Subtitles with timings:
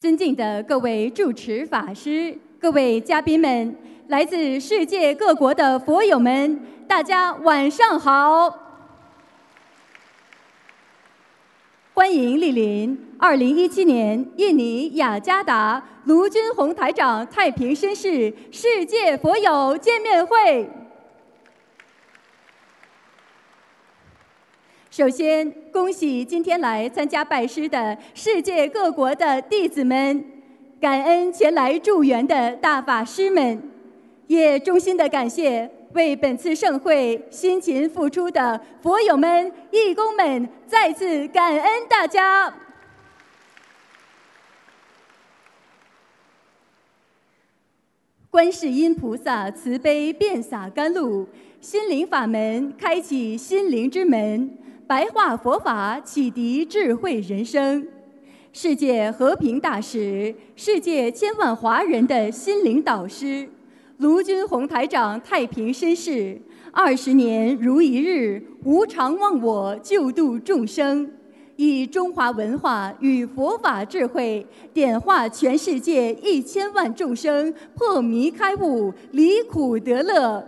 [0.00, 3.76] 尊敬的各位主持法师、各位嘉宾们、
[4.08, 8.48] 来自世界各国的佛友们，大家晚上好！
[11.92, 20.66] 欢迎莅临二零一七年印尼雅加达卢军宏台长太平绅士世界佛友见面会。
[24.90, 30.24] 首先，恭喜今天来参加拜师的世界各国的弟子们，
[30.80, 33.62] 感恩前来助缘的大法师们，
[34.26, 42.52] 也衷心的感谢为本次盛会辛勤付出的佛友们、义工们，再次感恩大家。
[48.28, 51.28] 观世音菩萨慈悲遍洒甘露，
[51.60, 54.58] 心灵法门开启心灵之门。
[54.90, 57.86] 白话佛法启迪智慧人生，
[58.52, 63.48] 世界和平大使，世界千万华人的心灵导师，
[63.98, 66.36] 卢军宏台长太平绅士，
[66.72, 71.08] 二十年如一日，无常忘我，救度众生，
[71.54, 80.44] 以中华文化与佛法智慧，点化全世界一千万众生，破迷开悟，离苦得乐。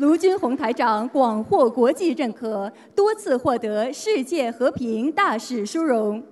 [0.00, 6.22] 卢军宏台长广获国际认可，多次获得世界和平大使殊荣，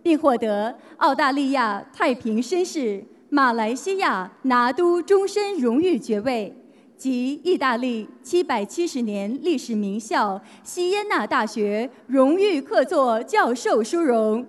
[0.00, 6.54] 并获得澳大利亚太平绅士、马来西亚拿督终身荣誉爵位
[6.96, 14.46] 及意大利七百七十年历史名校西耶纳大学荣誉客座教授殊荣。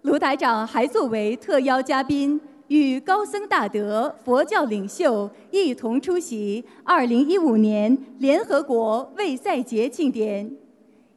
[0.00, 2.40] 卢台长还作为特邀嘉宾。
[2.70, 10.48] 与高僧大德、佛教领袖一同出席2015年联合国卫赛节庆典，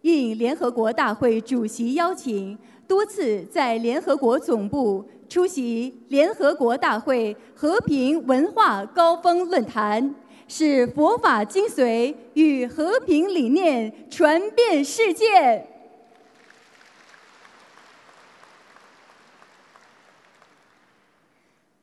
[0.01, 10.15] 应联合国大会主席邀请，多次在联合国总部出席联合国大会和平文化高峰论坛，
[10.47, 15.67] 使佛法精髓与和平理念传遍世界。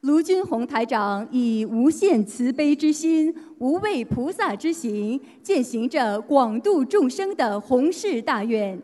[0.02, 8.80] 卢军宏台长以无限慈悲之心、无畏菩萨之行，践行着广度众生的宏誓大愿。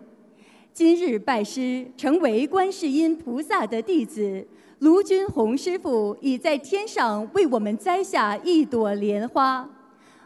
[0.75, 4.47] 今日拜师，成为观世音菩萨的弟子。
[4.81, 9.67] 卢军宏师父已在天上为我们栽下一朵莲花。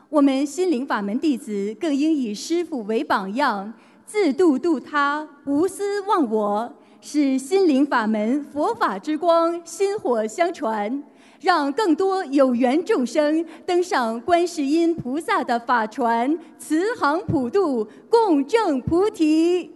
[0.08, 3.72] 我们心灵法门弟子更应以师父为榜样，
[4.04, 6.74] 自度度他，无私忘我。
[7.02, 11.02] 使心灵法门佛法之光薪火相传，
[11.40, 19.70] 让更多有缘众生登上观世音菩萨的法船，慈航普渡，共证菩提。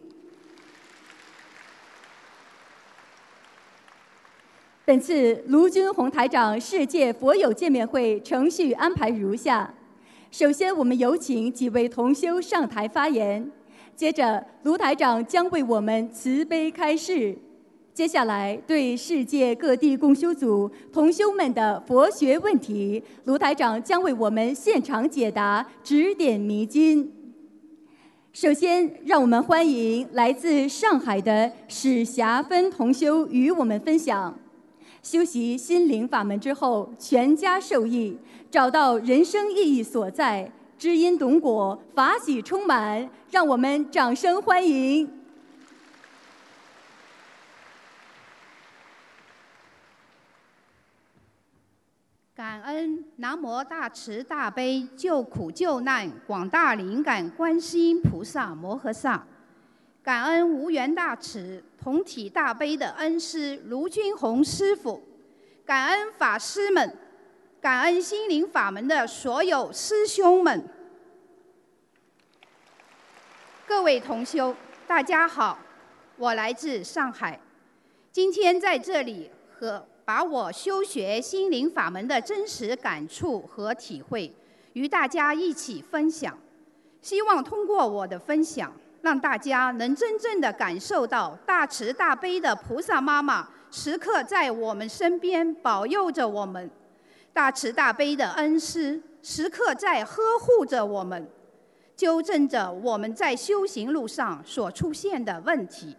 [4.85, 9.73] 本次卢军宏台长世界佛友见面会程序安排如下：
[10.31, 13.51] 首先，我们有请几位同修上台发言。
[13.97, 17.37] 接着，卢台长将为我们慈悲开示。
[17.93, 27.09] 接下来，对世界各地共修组同修们的佛学问题，卢台长将为我们现场解答，指点迷津。
[28.32, 34.37] 首先，让我们欢迎来自上海的史霞芬同修与我们分享：
[35.00, 38.19] 修习心灵法门之后，全家受益，
[38.50, 40.50] 找到人生意义所在。
[40.84, 45.11] 知因懂果，法喜充满，让我们掌声欢迎！
[52.37, 59.27] 感恩南无大慈大悲救苦救难广大灵感观世音菩萨摩诃萨，
[60.03, 65.03] 感恩无缘大慈同体大悲的恩师卢军宏师傅，
[65.65, 66.99] 感恩法师们。
[67.62, 70.69] 感恩心灵法门的所有师兄们，
[73.67, 74.55] 各位同修，
[74.87, 75.59] 大家好，
[76.19, 77.41] 我来自上海，
[78.12, 84.31] 今天在这里和把我修学心灵法门的真实感触和体会
[84.75, 86.38] 与大家一起分享，
[87.00, 96.71] 希望通过我的分享，让大家能真正的感受到大慈大悲的菩萨妈妈时刻在我们身边保佑着我们。
[97.33, 101.27] 大慈大悲的恩师时刻在呵护着我们，
[101.96, 105.96] 纠正着我们在修行路上所出现的问题。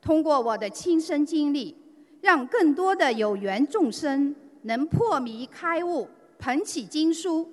[0.00, 1.74] 通过我的亲身经历，
[2.20, 7.48] 让更多的有缘众生能破迷开悟，捧起经书；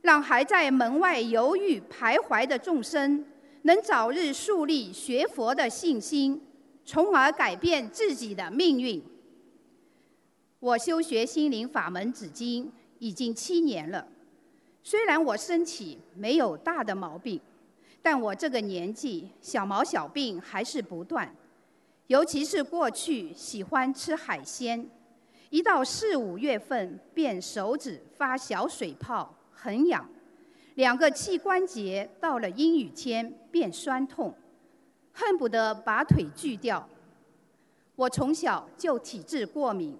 [0.00, 3.24] 让还在门外犹豫徘徊的众生
[3.62, 6.40] 能早日树立学佛的信心，
[6.84, 9.02] 从而改变自己的命运。
[10.60, 14.08] 我修学心灵法门至今已经七年了，
[14.90, 17.38] 虽然我身体没有大的毛病，
[18.00, 21.30] 但我这个年纪小毛小病还是不断，
[22.06, 24.88] 尤其是过去喜欢吃海鲜，
[25.50, 30.08] 一到四五月份便手指发小水泡，很痒，
[30.76, 34.32] 两个膝关节到了阴雨天便酸痛，
[35.12, 36.88] 恨不得把腿锯掉。
[37.94, 39.94] 我从小就体质过敏。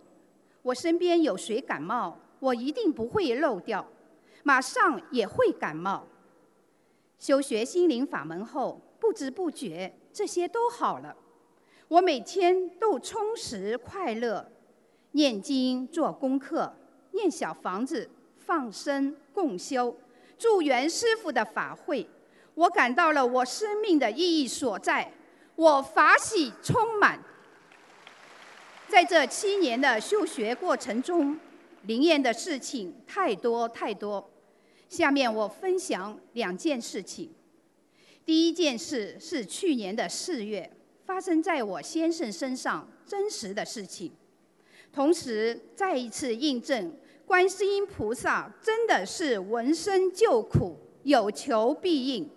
[0.63, 3.87] 我身边有谁感冒，我一定不会漏掉，
[4.43, 6.07] 马上也会感冒。
[7.19, 11.17] 修学心灵法门后，不知不觉这些都好了。
[11.89, 14.51] 我每天都充实快乐，
[15.13, 16.75] 念经做功课，
[17.13, 19.97] 念小房子，放生共修，
[20.37, 22.09] 助缘师傅的法会，
[22.55, 25.13] 我感到了我生命的意义所在，
[25.57, 27.19] 我法喜充满。
[28.87, 31.39] 在这七年的修学过程中，
[31.89, 34.31] 灵验的事情太多太多。
[34.91, 37.33] 下面我分享两件事情。
[38.27, 40.71] 第一件事是去年的四月
[41.07, 44.13] 发生在我先生身上真实的事情，
[44.93, 46.93] 同时再一次印证
[47.25, 52.29] 观世音菩萨真的是闻声救苦，有求必应，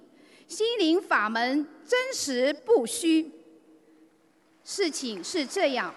[0.48, 3.30] 心灵法门真实不虚。
[4.64, 5.94] 事情是这样。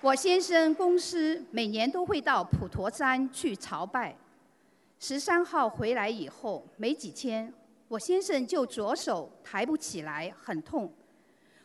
[0.00, 4.16] 我先生公司每年都会到普陀山去朝拜。
[5.00, 7.52] 十三号回来以后没几天，
[7.88, 10.92] 我先生就左手抬不起来，很痛。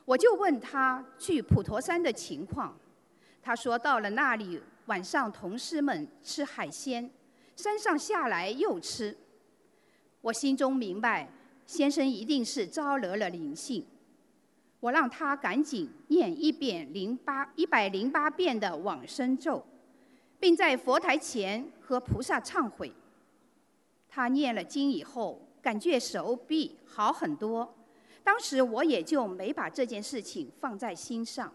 [0.04, 2.76] 我就问他去普陀山的情况，
[3.40, 7.08] 他说到了那里晚上同事们吃海鲜，
[7.56, 9.16] 山上下来又吃。
[10.22, 11.30] 我心中明白，
[11.68, 13.86] 先生一定是招惹了灵性。
[14.84, 19.66] 我让他赶紧念一遍零八一百零八遍的往生咒，
[20.42, 22.92] 并在佛台前和菩萨忏悔。
[24.10, 27.74] 他念了经以后，感觉手臂好很多。
[28.26, 31.54] 当时我也就没把这件事情放在心上，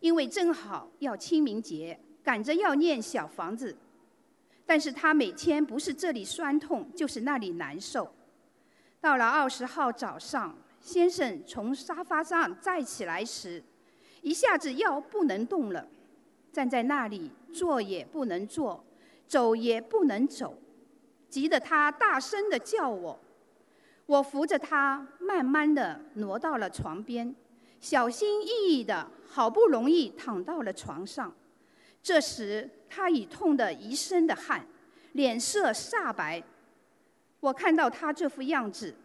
[0.00, 3.76] 因为正好要清明节，赶着要念小房子。
[4.64, 8.10] 但是他每天不是这里酸痛，就是那里难受。
[8.98, 10.56] 到了二十号早上。
[10.82, 13.62] 先生从沙发上站起来时，
[14.20, 15.86] 一下子腰不能动了，
[16.52, 18.84] 站在那里坐也不能坐，
[19.28, 20.58] 走也不能走，
[21.28, 23.18] 急得他大声地叫我。
[24.06, 27.32] 我扶着他，慢慢地挪到了床边，
[27.80, 31.32] 小心翼翼地，好不容易躺到了床上。
[32.02, 34.66] 这时他已痛得一身的汗，
[35.12, 36.42] 脸色煞白。
[37.38, 38.96] 我看到他这副样子。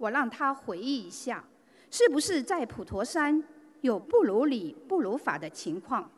[0.00, 1.44] 我让他回忆一下，
[1.90, 3.44] 是不是在普陀山
[3.82, 6.10] 有不如理不如法的情况？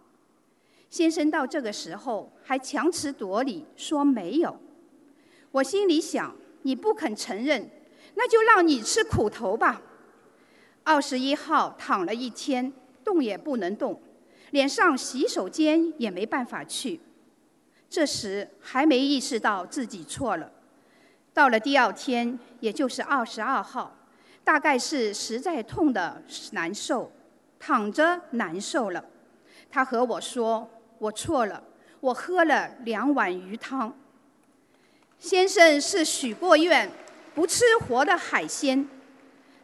[0.88, 4.56] 先生到这个时候还强词夺理说没有。
[5.50, 6.32] 我心里想，
[6.62, 7.68] 你不肯承认，
[8.14, 9.82] 那就让你吃苦头吧。
[10.84, 14.00] 二十一号躺了一天，动也不能动，
[14.52, 17.00] 连上洗手间也没办法去。
[17.90, 20.52] 这时还没意识到自己错了。
[21.34, 23.96] 到了第二天，也就是二十二号，
[24.44, 27.10] 大概是实在痛的难受，
[27.58, 29.04] 躺着难受了。
[29.70, 31.62] 他和我说：“我错了，
[32.00, 33.96] 我喝了两碗鱼汤。”
[35.18, 36.90] 先生是许过愿，
[37.34, 38.86] 不吃活的海鲜。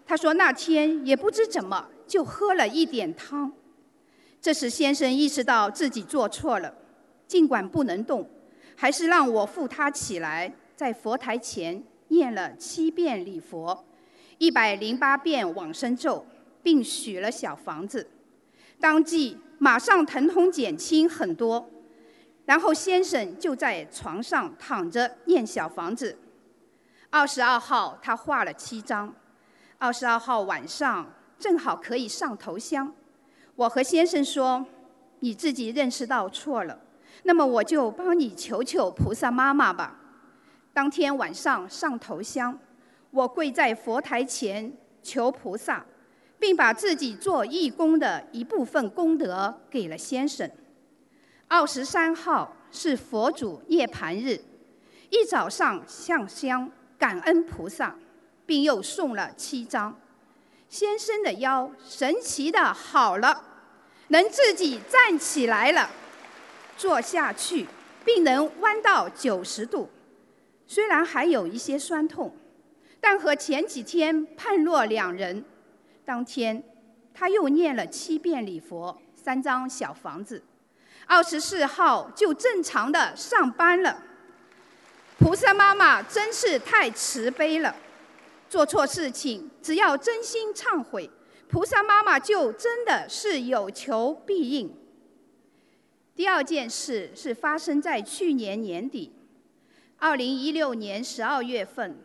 [0.06, 3.52] 他说那天也不知怎么就喝了一点汤。
[4.40, 6.72] 这时先生意识到自己做错了，
[7.26, 8.26] 尽管不能动，
[8.75, 10.50] 还是让我扶他起来。
[10.78, 13.85] 在佛台前念了七遍礼佛，
[14.38, 16.25] 一百零八遍往生咒，
[16.62, 18.08] 并许了小房子，
[18.78, 21.68] 当即马上疼痛减轻很多。
[22.44, 26.16] 然后先生就在床上躺着念小房子。
[27.11, 29.12] 二十二号他画了七张，
[29.78, 32.94] 二十二号晚上正好可以上头香。
[33.56, 34.64] 我和先生说
[35.18, 36.78] ：“你自己认识到错了，
[37.25, 39.97] 那么我就帮你求求菩萨妈妈吧。”
[40.78, 42.56] 当天晚上上头香，
[43.11, 45.85] 我跪在佛台前求菩萨，
[46.38, 50.49] 并把自己做义工的一部分功德给了先生。
[51.49, 54.40] 二十三号是佛祖涅盘日，
[55.11, 57.97] 一早上上香感恩菩萨，
[58.47, 59.92] 并又送了七张。
[60.68, 63.42] 先生的腰神奇的好了，
[64.06, 65.90] 能自己站起来了，
[66.76, 67.66] 坐下去，
[68.04, 69.90] 并能弯到九十度。
[70.68, 72.37] 虽然还有一些酸痛，
[73.00, 75.42] 但和前几天判若两人。
[76.04, 76.62] 当天，
[77.14, 80.44] 他又念了七遍礼佛，三张小房子。
[81.06, 84.04] 二十四号就正常的上班了。
[85.18, 87.75] 菩萨妈妈真是太慈悲了，
[88.50, 91.10] 做错事情只要真心忏悔，
[91.48, 94.76] 菩萨妈妈就真的是有求必应。
[96.14, 99.12] 第二件事是发生在去年年底，
[100.00, 101.98] 二零一六年十二月份，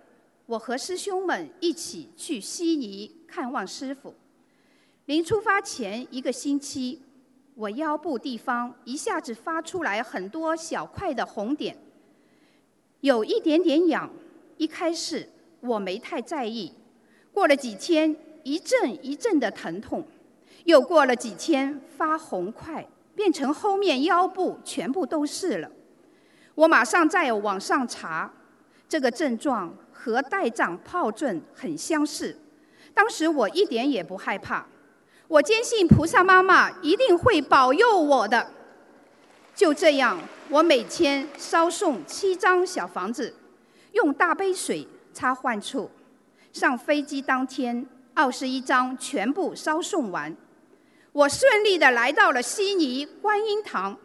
[0.47, 4.15] 我和师兄们一起去悉尼看望师傅。
[5.05, 7.03] 临出发前一个星期，
[7.53, 11.77] 我腰部地方一下子发出来很多小块的红点，
[13.01, 14.09] 有一点点痒。
[14.57, 16.73] 一开始我没太在意，
[17.31, 20.03] 过了几天一阵一阵的疼痛，
[20.63, 22.87] 又过了几天发红块。
[23.15, 25.69] 变成后面腰部全部都是了，
[26.55, 28.31] 我马上在网上查，
[28.87, 32.37] 这个症状和带状疱疹很相似。
[32.93, 34.65] 当时我一点也不害怕，
[35.27, 38.51] 我坚信菩萨妈妈一定会保佑我的。
[39.55, 40.19] 就这样，
[40.49, 43.35] 我每天烧送七张小房子，
[43.93, 45.89] 用大杯水擦患处。
[46.51, 50.35] 上飞机当天，二十一张全部烧送完。
[51.11, 53.97] 我顺利的来到了悉尼观音堂，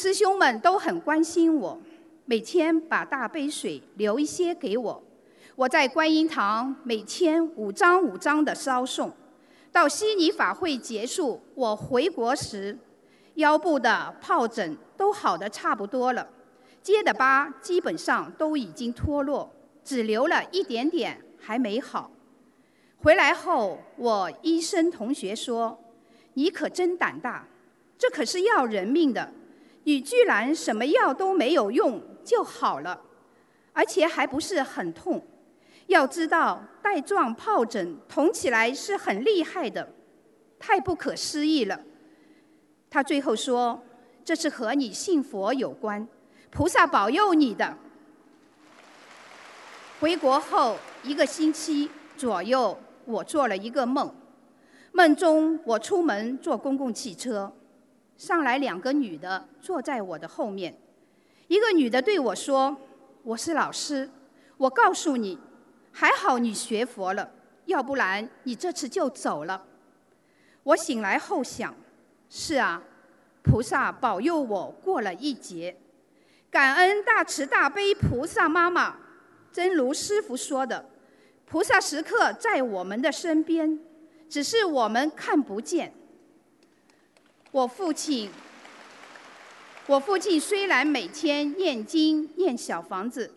[0.00, 1.76] 师兄们都很关心我，
[2.24, 5.02] 每天把大杯水留一些给我。
[5.56, 9.12] 我在观音堂每天五张五张的烧送，
[9.72, 12.78] 到悉尼法会结束，我回国时，
[13.34, 16.28] 腰部的疱疹都好的差不多了，
[16.80, 19.52] 结的疤基本上都已经脱落，
[19.82, 22.12] 只留了一点点还没好。
[22.98, 25.76] 回来后，我医生同学说
[26.34, 27.48] ：“你可真胆大，
[27.98, 29.32] 这可是要人命的，
[29.88, 33.00] 你居然什么药都没有用就好了，
[33.72, 35.26] 而且还不是很痛。
[35.86, 39.90] 要知道带状疱疹痛起来是很厉害的，
[40.58, 41.80] 太不可思议了。”
[42.90, 43.82] 他最后说
[44.22, 46.06] ：“这是和你信佛有关，
[46.50, 47.74] 菩萨保佑你的。”
[50.00, 52.78] 回国后一个星期左右。
[53.06, 54.14] 我做了一个梦，
[54.92, 57.50] 梦中我出门坐公共汽车，
[58.18, 60.76] 上来两个女的坐在我的后面，
[61.46, 62.76] 一个女的对我说
[63.22, 64.10] ：“我是老师，
[64.56, 65.38] 我告诉你，
[65.92, 67.30] 还好你学佛了，
[67.66, 69.64] 要不然你这次就走了。”
[70.64, 71.72] 我醒来后想
[72.28, 72.82] ：“是啊，
[73.42, 75.76] 菩萨保佑我过了一劫，
[76.50, 78.96] 感恩大慈大悲菩萨妈妈，
[79.52, 80.84] 真如师傅说的。”
[81.46, 83.78] 菩萨时刻在我们的身边，
[84.28, 85.94] 只是我们看不见。
[87.50, 88.30] 我父亲，
[89.86, 93.32] 我父亲虽然每天念经念小房子，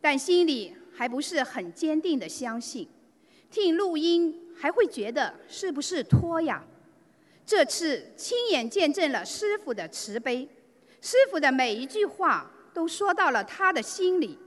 [0.00, 2.86] 但心里还不是很坚定的相信。
[3.50, 6.64] 听录音还会觉得是不是托呀？
[7.44, 10.48] 这次亲眼见证了师傅的慈悲，
[11.00, 14.38] 师傅的每一句话都说到了他的心里。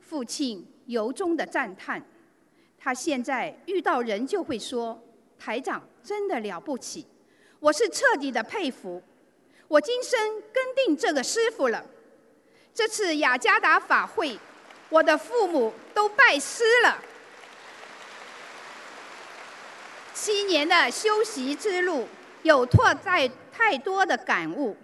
[0.00, 0.66] 父亲。
[0.88, 2.02] 由衷的赞叹，
[2.78, 4.98] 他现在遇到人就会说
[5.38, 7.04] ：“台长真的了不起，
[7.60, 9.02] 我是彻底的佩服。
[9.66, 10.18] 我今生
[10.52, 11.84] 跟定这个师傅了。
[12.72, 14.38] 这次雅加达法会，
[14.88, 16.98] 我的父母都拜师了。
[20.14, 22.06] 七年的修习之路，
[22.42, 24.76] 有拓在太多的感悟。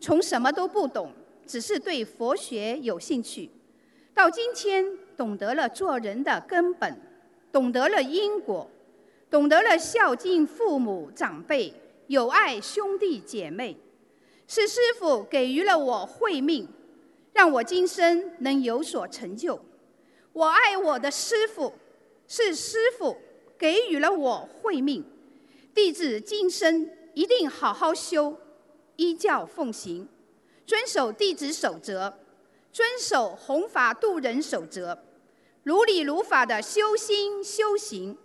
[0.00, 1.12] 从什么都不懂，
[1.46, 3.50] 只是对佛学有兴趣，
[4.14, 7.00] 到今天。”懂得了做人的根本，
[7.52, 8.68] 懂得了因果，
[9.30, 11.72] 懂得了孝敬父母长辈，
[12.12, 13.74] 友爱兄弟姐妹，
[14.46, 16.68] 是师傅给予了我慧命，
[17.32, 19.58] 让我今生能有所成就。
[20.34, 21.72] 我爱我的师傅，
[22.28, 23.16] 是师傅
[23.56, 25.02] 给予了我慧命，
[25.74, 28.36] 弟子今生一定好好修，
[28.96, 30.06] 依教奉行，
[30.66, 32.18] 遵守弟子守则。
[32.70, 34.98] 遵守弘法度人守则，
[35.62, 38.18] 如理如法的修心修行，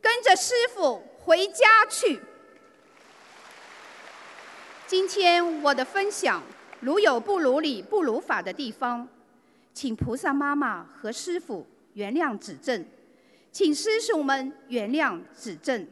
[0.00, 2.22] 跟着师傅回家去。
[4.86, 6.42] 今天我的分享，
[6.80, 9.08] 如有不如理不如法的地方，
[9.72, 12.84] 请菩萨妈妈和师傅原谅指正，
[13.50, 15.88] 请师兄们原谅指正。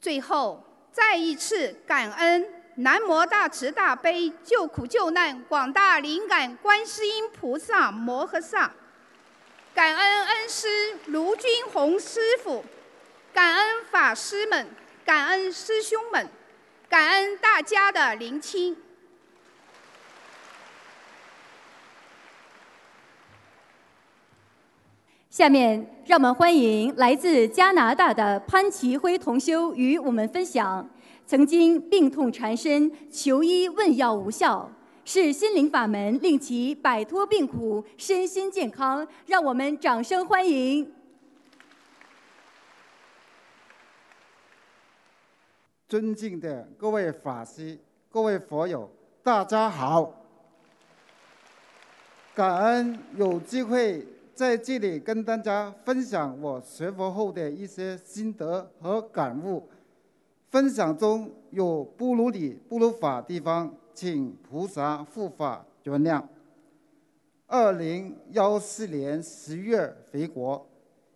[0.00, 2.46] 最后再一次感恩。
[2.78, 8.70] 南无大慈大悲救苦救难广大灵感观世音菩萨摩诃萨，
[9.74, 10.68] 感恩恩师
[11.06, 12.62] 卢军宏师傅，
[13.32, 14.66] 感恩法师们，
[15.06, 16.28] 感恩师兄们，
[16.96, 18.74] 感恩大家的聆听。
[25.28, 30.88] 下面，让我们欢迎来自加拿大的潘奇辉同修与我们分享：
[31.26, 34.70] 曾经病痛缠身，求医问药无效，
[35.04, 39.06] 是心灵法门令其摆脱病苦，身心健康。
[39.26, 40.90] 让我们掌声欢迎！
[45.88, 47.78] 尊敬的各位法师、
[48.10, 48.90] 各位佛友，
[49.22, 50.12] 大家好！
[52.34, 54.04] 感恩有机会。
[54.34, 59.66] 在这里跟大家分享我学佛后的一些心得和感悟，
[60.50, 66.22] 分享中有不如理、不如法地方，请菩萨护法原谅。
[67.46, 70.68] 二零幺四年十月回国，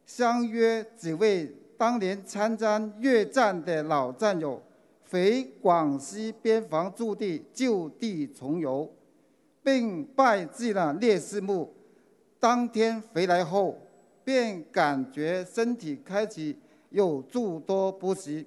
[0.07, 4.61] 相约几位当年参战越战的老战友，
[5.09, 8.87] 回广西边防驻地就地重游，
[9.63, 11.73] 并拜祭了烈士墓。
[12.39, 13.79] 当天回来后，
[14.23, 16.55] 便感觉身体开启
[16.91, 18.45] 有诸多不适。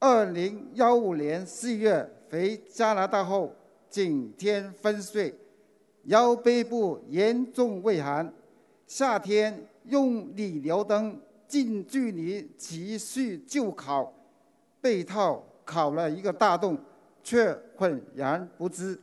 [0.00, 3.54] 二零幺五年四月回加拿大后，
[3.88, 5.32] 景天昏睡，
[6.06, 8.34] 腰背部严重畏寒，
[8.88, 11.16] 夏天用理疗灯
[11.52, 14.10] 近距离持续就烤，
[14.80, 16.78] 被套烤了一个大洞，
[17.22, 18.98] 却浑然不知。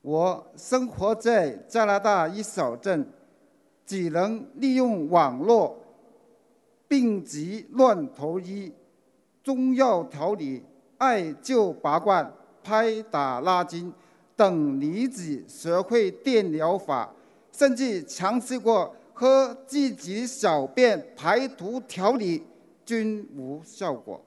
[0.00, 3.04] 我生活在加拿大一小镇，
[3.84, 5.76] 只能利用网络
[6.86, 8.72] 病急乱投医、
[9.42, 10.62] 中药调理、
[10.98, 13.92] 艾灸拔罐、拍打拉筋
[14.36, 17.12] 等女子学会电疗法，
[17.50, 22.44] 甚至尝试过喝自己小便排毒调理，
[22.86, 24.24] 均无效果。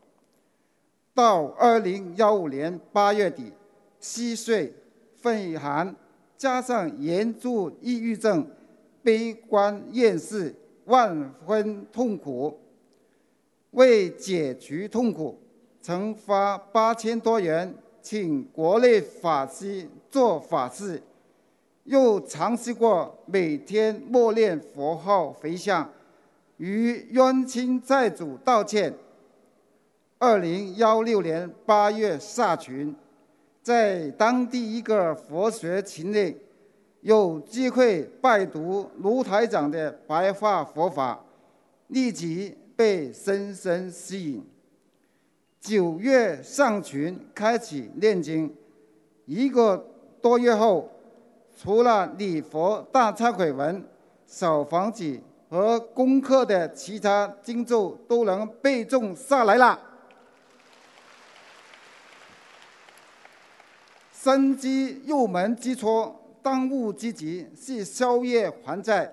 [1.14, 3.54] 到二零幺五年八月底，
[4.02, 4.74] 虚岁。
[5.16, 5.96] 肺寒，
[6.36, 8.46] 加上严重抑郁症，
[9.04, 10.54] 悲观厌世，
[10.86, 12.60] 万分痛苦。
[13.70, 15.40] 为解除痛苦，
[15.80, 21.02] 曾花八千多元请国内法师做法事，
[21.84, 25.90] 又尝试过每天默念佛号回向，
[26.58, 28.94] 与冤亲债主道歉。
[30.20, 32.96] 二零幺六年八月下旬。
[33.64, 36.36] 在当地一个佛学群内，
[37.02, 41.24] 有机会拜读卢台长的白话佛法，
[41.90, 44.44] 立即被深深吸引。
[45.60, 48.52] 九月上旬开启念经，
[49.28, 49.86] 一个
[50.24, 50.90] 多月后，
[51.56, 53.84] 除了礼佛大忏悔文、
[54.26, 59.80] 小房子和功课的其他经咒都能背诵下来了。
[64.14, 69.12] 生机入门之初，当务之急是宵夜还债。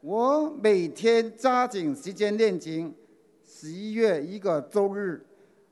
[0.00, 2.94] 我每天抓紧时间念经。
[3.46, 5.24] 十一月一个周日，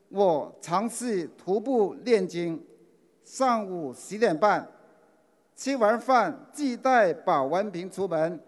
[0.09, 2.63] 我尝试徒步念经。
[3.23, 4.67] 上午十点半，
[5.57, 8.39] 吃完饭即带保温瓶出门，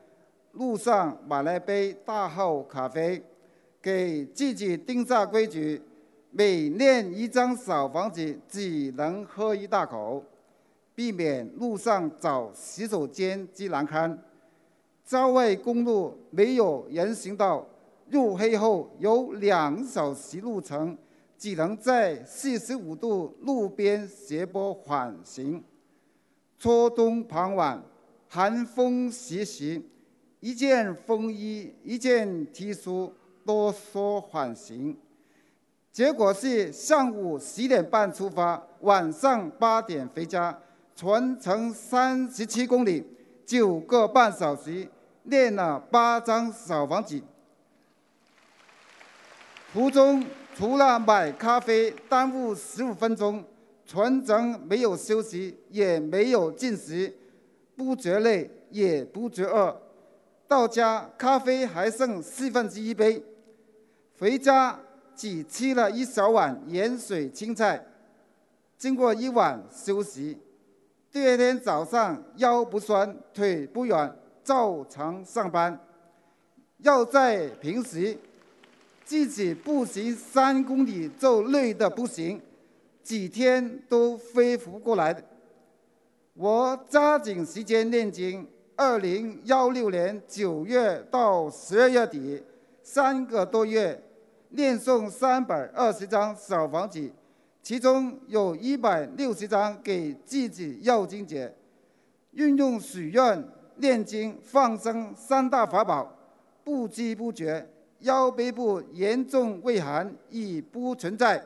[0.51, 3.19] 路上买了杯大号咖啡，
[3.81, 5.81] 给自己定下规矩。
[6.29, 10.23] 每念一张小房子，只能喝一大口，
[10.93, 14.15] 避免路上找洗手间之难堪。
[15.03, 17.65] 郊外公路没有人行道，
[18.11, 20.95] 入黑后有两小时路程，
[21.39, 25.63] 只能在四十五度路边斜坡缓行。
[26.59, 27.81] 初冬傍晚，
[28.27, 29.89] 寒风习习，
[30.41, 33.09] 一件风衣，一件 T 恤，
[33.45, 34.97] 哆嗦缓行。
[35.89, 40.59] 结果是上午十点半出发，晚上八点回家，
[40.93, 43.05] 全程三十七公里，
[43.45, 44.85] 九个半小时，
[45.23, 47.21] 练了八张扫房子。
[49.71, 53.43] 途中除了买咖啡耽误十五分钟，
[53.89, 57.11] 全程没有休息，也没有进食，
[57.75, 59.75] 不觉累，也不觉饿。
[60.47, 63.23] 到家咖啡还剩四分之一杯，
[64.19, 64.79] 回家。
[65.15, 67.85] 只吃了一小碗盐水青菜，
[68.77, 70.37] 经过一晚休息，
[71.11, 75.77] 第二天早上腰不酸，腿不软，照常上班。
[76.77, 78.17] 要在平时
[79.03, 82.39] 自己步行三公里就累得不行，
[83.09, 85.19] 几天都恢复过来。
[86.35, 92.43] 我抓紧时间念经，二零幺六年九月到十二月底，
[92.83, 93.99] 三个多月。
[94.49, 97.11] 念诵三百二十张小房子，
[97.63, 101.51] 其中有一百六十张给自己要经者，
[102.33, 103.43] 运用许愿、
[103.77, 106.15] 念经、放生三大法宝，
[106.63, 107.67] 不知不觉
[108.01, 111.43] 腰背部严重畏寒已不存在，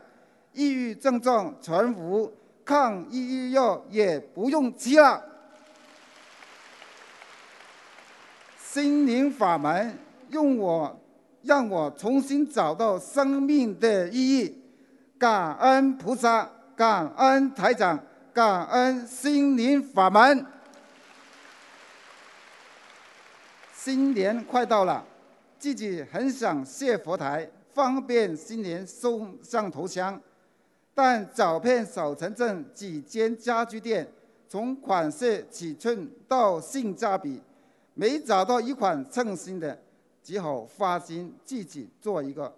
[0.53, 2.31] 抑郁症状全无，
[2.63, 5.23] 抗抑郁药也不用吃了。
[8.57, 9.97] 心灵法门
[10.29, 10.99] 用我，
[11.43, 14.63] 让我重新找到生命的意义。
[15.17, 17.99] 感恩菩萨，感恩台长，
[18.33, 20.45] 感恩心灵法门。
[23.73, 25.05] 新年快到了，
[25.59, 30.19] 自己很想谢佛台，方便新年送上头香，
[30.93, 34.07] 但找遍小城镇几间家居店，
[34.47, 37.41] 从款式、尺寸到性价比，
[37.93, 39.81] 没找到一款称心的，
[40.21, 42.55] 只好发心自己做一个。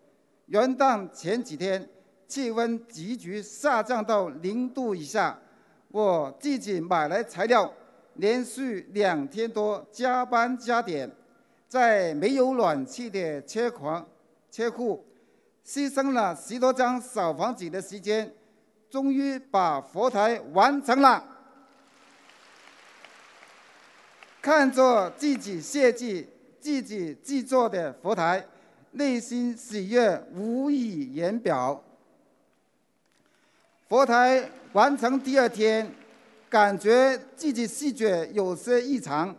[0.48, 1.88] 元旦前几天。
[2.28, 5.40] 气温急剧下降到零度以下，
[5.90, 7.72] 我自己买来材料，
[8.16, 11.08] 连续两天多加班加点，
[11.68, 14.04] 在没有暖气的车房、
[14.50, 15.06] 车库，
[15.66, 18.32] 牺牲了十多张小房子的时间，
[18.90, 21.24] 终于把佛台完成了。
[24.42, 28.46] 看着自己设计、自己制作的佛台，
[28.92, 31.84] 内心喜悦无以言表。
[33.90, 35.92] 佛台完成第二天，
[36.48, 39.36] 感觉自己视觉有些异常。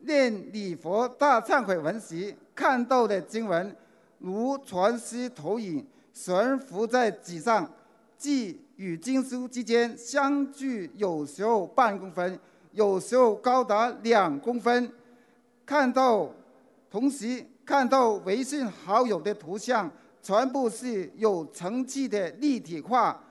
[0.00, 3.76] 念礼佛大忏悔文时看到的经文，
[4.18, 7.70] 如传师投影悬浮在纸上，
[8.16, 12.38] 即与经书之间相距有时候半公分，
[12.72, 14.90] 有时候高达两公分。
[15.64, 16.28] 看到，
[16.90, 19.90] 同时看到微信好友的图像，
[20.22, 23.22] 全部是有层次的立体化。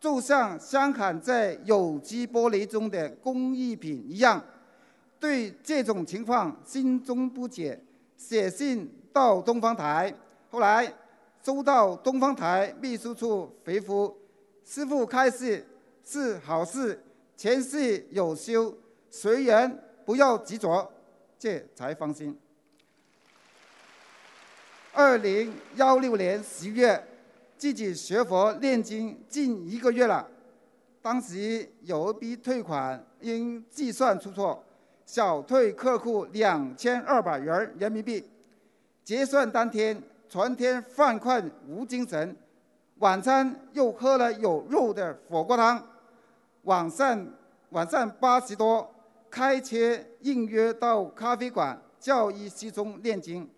[0.00, 4.44] 就像镶嵌在有机玻璃中的工艺品一样，
[5.18, 7.80] 对这种情况心中不解，
[8.16, 10.12] 写信到东方台。
[10.54, 10.86] 后来
[11.42, 14.16] 收到东方台秘书处回复
[14.64, 15.66] ：“师傅开示
[16.04, 17.02] 是好事，
[17.36, 18.72] 前世有修，
[19.10, 20.88] 随缘，不要执着。”
[21.36, 22.38] 这才放心。
[24.92, 27.04] 二零幺六年十月。
[27.56, 30.28] 自己学佛念经近一个月了，
[31.00, 34.62] 当时有一笔退款因计算出错，
[35.04, 38.30] 小退客户两千二百元人民币。
[39.02, 42.36] 结算当天全天犯困无精神，
[42.96, 45.82] 晚餐又喝了有肉的火锅汤。
[46.62, 47.26] 晚上
[47.70, 48.88] 晚上八时多，
[49.30, 53.48] 开车应约到咖啡馆教义西中念经，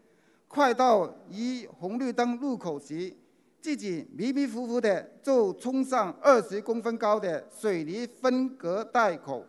[0.49, 3.15] 快到一红绿灯路口时。
[3.61, 9.45] 自己迷迷糊糊的就冲上二十公分高的水泥分隔带口，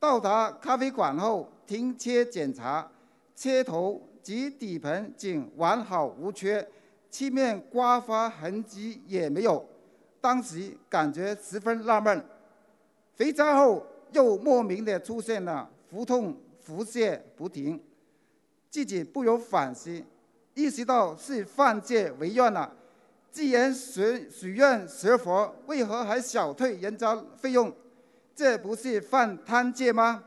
[0.00, 2.90] 到达咖啡馆后停车检查，
[3.36, 6.66] 车头及底盘仅完好无缺，
[7.10, 9.62] 漆面刮花痕迹也没有。
[10.18, 12.24] 当时感觉十分纳闷，
[13.18, 17.78] 回家后又莫名的出现了腹痛、腹泻不停，
[18.70, 20.02] 自己不由反思，
[20.54, 22.74] 意识到是犯戒违愿了。
[23.30, 27.70] 既然许许愿学佛，为何还小退人家费用？
[28.34, 30.24] 这不是犯贪戒吗？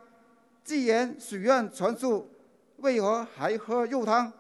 [0.64, 2.30] 既然许愿全数，
[2.78, 4.32] 为何还喝肉汤？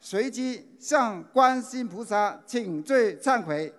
[0.00, 3.72] 随即向观世菩萨请罪忏悔，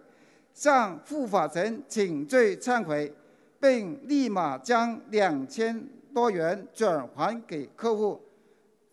[0.54, 3.14] 向护法神请罪忏悔，
[3.60, 8.22] 并立马将两千多元转还给客户。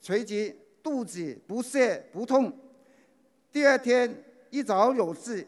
[0.01, 2.53] 随即肚子不泻不痛。
[3.51, 4.23] 第二天。
[4.49, 5.47] 一早有事，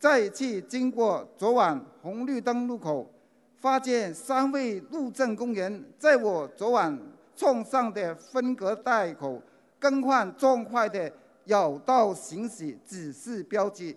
[0.00, 3.08] 再次经过昨晚红绿灯路口，
[3.56, 6.98] 发现三位路政工人在我昨晚
[7.36, 9.40] 撞上的分隔带口
[9.78, 11.12] 更换撞坏的
[11.44, 13.96] 绕道行驶指示标记，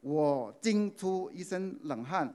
[0.00, 2.34] 我惊出一身冷汗。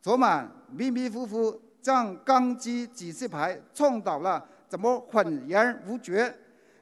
[0.00, 6.34] 昨晚迷迷糊糊将钢筋指示牌撞倒了，怎么浑然无觉？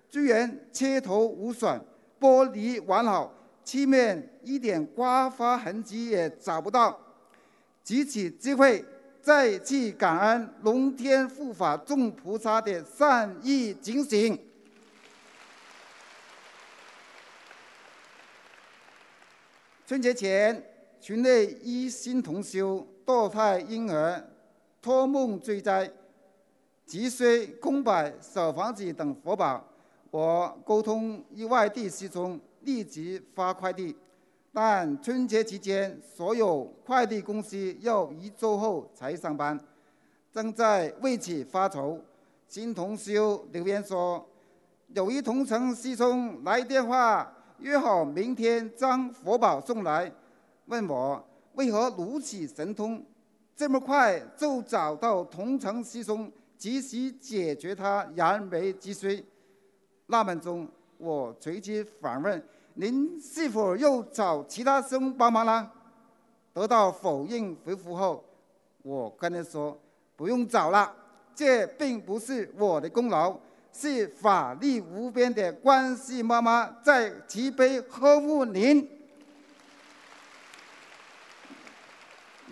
[0.09, 1.79] 居然车头无损，
[2.19, 3.35] 玻璃完好。
[3.65, 6.99] 漆面一点刮花痕迹也找不到，
[7.85, 8.83] 举起机会
[9.23, 14.39] 再次感恩龙天护法众菩萨的善意警醒。
[19.87, 20.63] 春节前，
[21.01, 24.23] 群内一心同修堕胎婴儿
[24.81, 25.91] 托梦追灾，
[26.87, 29.67] 急需空白小房子等佛宝，
[30.11, 32.39] 我沟通一外地师兄。
[32.63, 33.97] 立即发快递，
[34.61, 39.57] 但春节期间所有快递公司要一周后才上班，
[40.33, 41.97] 正在为此发愁。
[42.49, 44.29] 新同修留言说
[44.93, 50.13] ：“有一同城师兄来电话，约好明天将佛宝送来，
[50.67, 53.01] 问我为何如此神通，
[53.55, 59.25] 这么快就找到同城师兄，及时解决他燃眉之急。
[60.07, 60.67] 纳闷中，
[60.97, 62.45] 我随即反问
[62.81, 65.69] ：“您是否又找其他生帮忙了？”
[66.55, 68.25] 得到否认回复后，
[68.83, 69.77] 我跟他说
[70.15, 70.95] ：“不用找了，
[71.35, 73.37] 这并不是我的功劳，
[73.73, 78.89] 是法力无边的观世妈妈在慈悲呵护您。”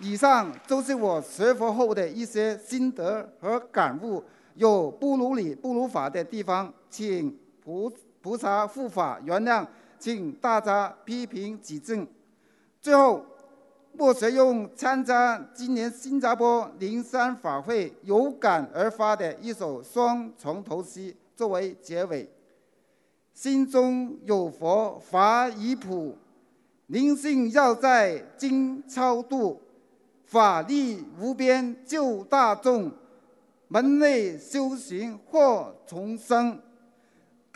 [0.01, 4.23] 以上就是我学佛后的一些心得和感悟，
[4.55, 9.65] 有不如理、不如法的地方，请菩菩萨护法原谅，
[9.99, 12.07] 请大家批评指正。
[12.81, 13.25] 最后。
[13.99, 22.29] 莫学用参加今年新加坡灵山法会有感而发的一首双重头诗作为结尾：
[23.33, 26.15] 心中有佛法已普，
[26.85, 29.59] 灵性要在今超度，
[30.25, 32.91] 法力无边救大众，
[33.67, 36.61] 门内修行获重生。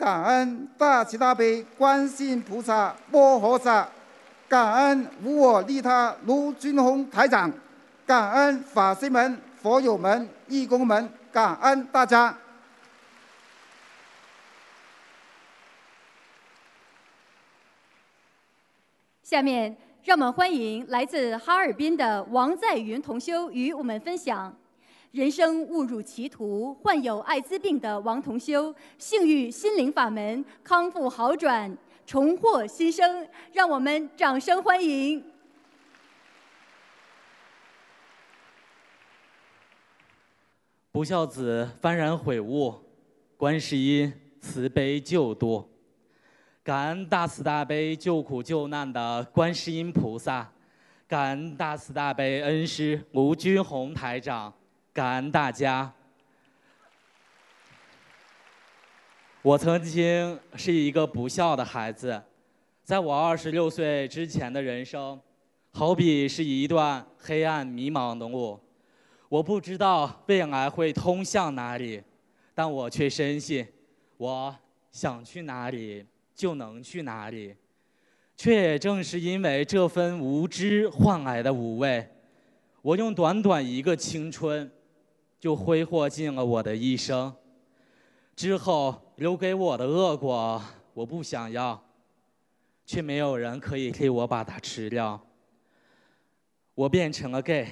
[0.02, 3.88] 感恩大慈大悲观世音菩萨摩诃萨。
[4.48, 7.48] 感恩无我利他卢军宏台长，
[8.04, 12.36] 感恩法师们、佛友们、义工们，感恩大家。
[19.22, 24.52] 下面让我们欢迎来自哈尔滨的王在云同修与我们分享：
[25.12, 31.76] 人生误入歧途，患有艾滋病的王同修，幸遇心灵法门，康复好转。
[32.06, 35.22] 重获新生，让我们掌声欢迎！
[40.90, 42.74] 不孝子幡然悔悟，
[43.36, 45.70] 观世音慈悲救度，
[46.64, 50.50] 感恩大慈大悲救苦救难的观世音菩萨，
[51.06, 54.52] 感恩大慈大悲恩师吴军宏台长，
[54.94, 55.90] 感恩大家。
[59.40, 62.22] 我曾经是一个不孝的孩子，
[62.84, 65.18] 在我二十六岁之前的人生，
[65.72, 68.60] 好比是一段黑暗迷茫的路。
[69.30, 72.02] 我不知道未来会通向哪里，
[72.54, 73.66] 但我却深信，
[74.18, 74.54] 我
[74.90, 77.56] 想去哪里就能去哪里。
[78.36, 82.06] 却也正是因为这份无知换来的无畏，
[82.82, 84.70] 我用短短一个青春，
[85.42, 87.34] 就挥霍尽了我的一生。
[88.36, 90.62] 之后留给我的恶果，
[90.94, 91.84] 我不想要，
[92.86, 95.20] 却没有人可以替我把它吃掉。
[96.76, 97.66] 我变成了 gay，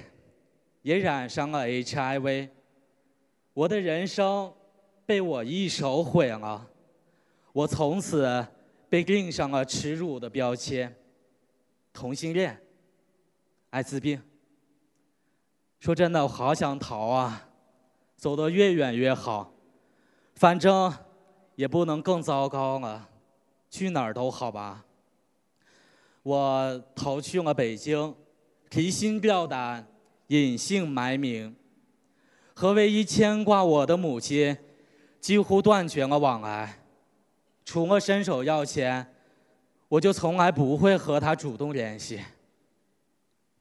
[0.83, 2.49] 也染上了 HIV，
[3.55, 4.53] 我的人生
[5.07, 6.69] 被我一手毁了，
[7.53, 8.45] 我从此
[8.89, 10.93] 被钉上了耻辱的标签：
[11.93, 12.61] 同性恋、
[13.71, 14.21] 艾滋病。
[15.79, 17.49] 说真的，我好想逃啊，
[18.21, 19.51] 走得越远越好。
[20.35, 20.95] 反正
[21.55, 23.09] 也不能更糟糕了，
[23.71, 24.85] 去哪儿都好吧。
[26.23, 28.15] 我逃去了北京，
[28.69, 29.87] 提心吊胆，
[30.27, 31.57] 隐姓埋名，
[32.53, 34.57] 和唯一牵挂我的母亲
[35.19, 36.83] 几乎断绝了往来。
[37.65, 39.15] 除了伸手要钱，
[39.89, 42.21] 我就从来不会和她主动联系。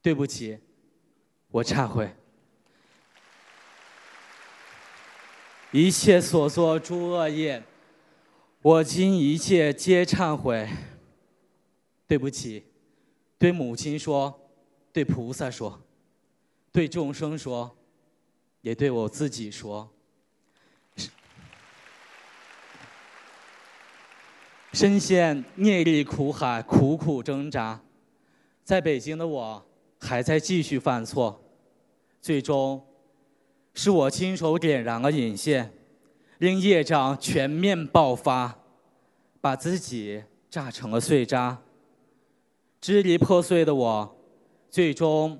[0.01, 0.59] 对不起，
[1.49, 2.13] 我忏悔。
[5.71, 7.63] 一切所作诸恶业，
[8.63, 10.67] 我今一切皆忏悔。
[12.07, 12.63] 对不起，
[13.37, 14.49] 对母亲说，
[14.91, 15.79] 对菩萨说，
[16.71, 17.77] 对众生说，
[18.61, 19.87] 也对我自己说。
[24.73, 27.79] 深陷业力苦海，苦苦挣扎。
[28.63, 29.63] 在北京的我，
[29.99, 31.39] 还在继续犯错，
[32.19, 32.83] 最终。
[33.81, 35.71] 是我亲手点燃了引线，
[36.39, 38.59] 令业障全面爆发，
[39.39, 41.57] 把自己炸成了碎渣。
[42.81, 44.17] 支离破碎的我，
[44.69, 45.39] 最终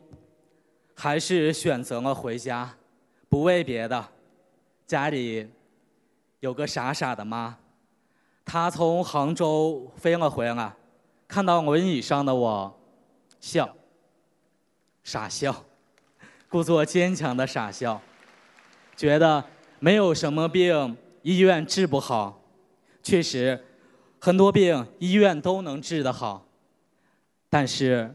[0.95, 2.78] 还是选择了回家。
[3.28, 4.08] 不为别的，
[4.88, 5.45] 家里
[6.39, 7.58] 有个傻傻的妈，
[8.45, 10.73] 她从杭州飞了回来，
[11.28, 12.80] 看到轮椅上的我，
[13.41, 13.75] 笑，
[15.04, 15.65] 傻笑，
[16.47, 18.02] 故作坚强的傻笑。
[19.00, 19.42] 觉得
[19.80, 22.44] 没有什么病医院治不好，
[23.02, 23.58] 确实，
[24.20, 26.46] 很多病医院都能治得好，
[27.50, 28.14] 但是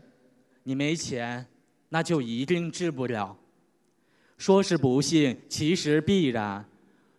[0.65, 1.47] 你没钱，
[1.89, 3.35] 那就一定治不了。
[4.37, 6.67] 说是不幸，其实必然。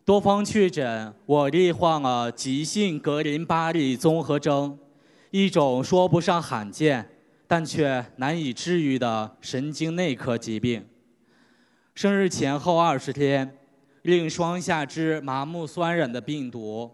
[0.03, 4.77] 多方确诊，我罹患了急性格林巴利综合征，
[5.31, 7.09] 一种说不上罕见，
[7.47, 10.85] 但却难以治愈的神经内科疾病。
[11.95, 13.57] 生日前后二十天，
[14.01, 16.93] 令双下肢麻木酸软的病毒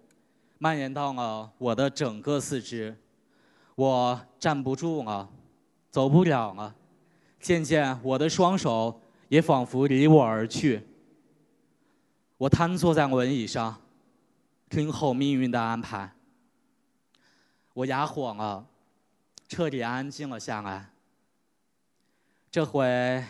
[0.60, 2.96] 蔓延到了我的整个四肢，
[3.74, 5.28] 我站不住了，
[5.90, 6.76] 走不了了，
[7.40, 10.88] 渐渐我的双手也仿佛离我而去。
[12.38, 13.82] 我瘫坐在轮椅上，
[14.70, 16.12] 听候命运的安排。
[17.74, 18.68] 我哑火了，
[19.48, 20.92] 彻底安静了下来。
[22.52, 23.24] 这回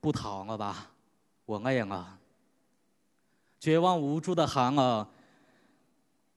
[0.00, 0.90] 不逃了吧？
[1.44, 2.18] 我累了。
[3.58, 5.06] 绝望无助的寒冷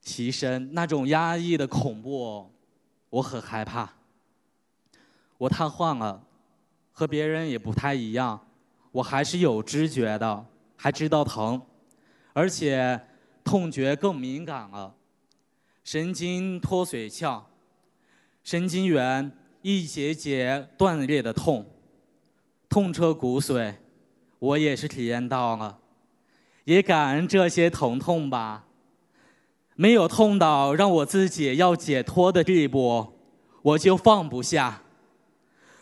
[0.02, 2.50] 其身，那种压抑的恐怖，
[3.10, 3.94] 我很害怕。
[5.38, 6.24] 我瘫痪了，
[6.92, 8.48] 和别人也不太一样，
[8.92, 10.46] 我还是有知觉的，
[10.76, 11.62] 还知道疼。
[12.34, 13.00] 而且
[13.44, 14.96] 痛觉更敏感了，
[15.84, 17.44] 神经脱髓鞘，
[18.44, 21.66] 神经元一节节断裂的痛，
[22.72, 23.76] 痛彻骨髓，
[24.40, 25.78] 我也是体验到了，
[26.64, 28.64] 也感恩这些疼痛吧。
[29.76, 33.12] 没有痛到让我自己要解脱的地步，
[33.62, 34.84] 我就放不下；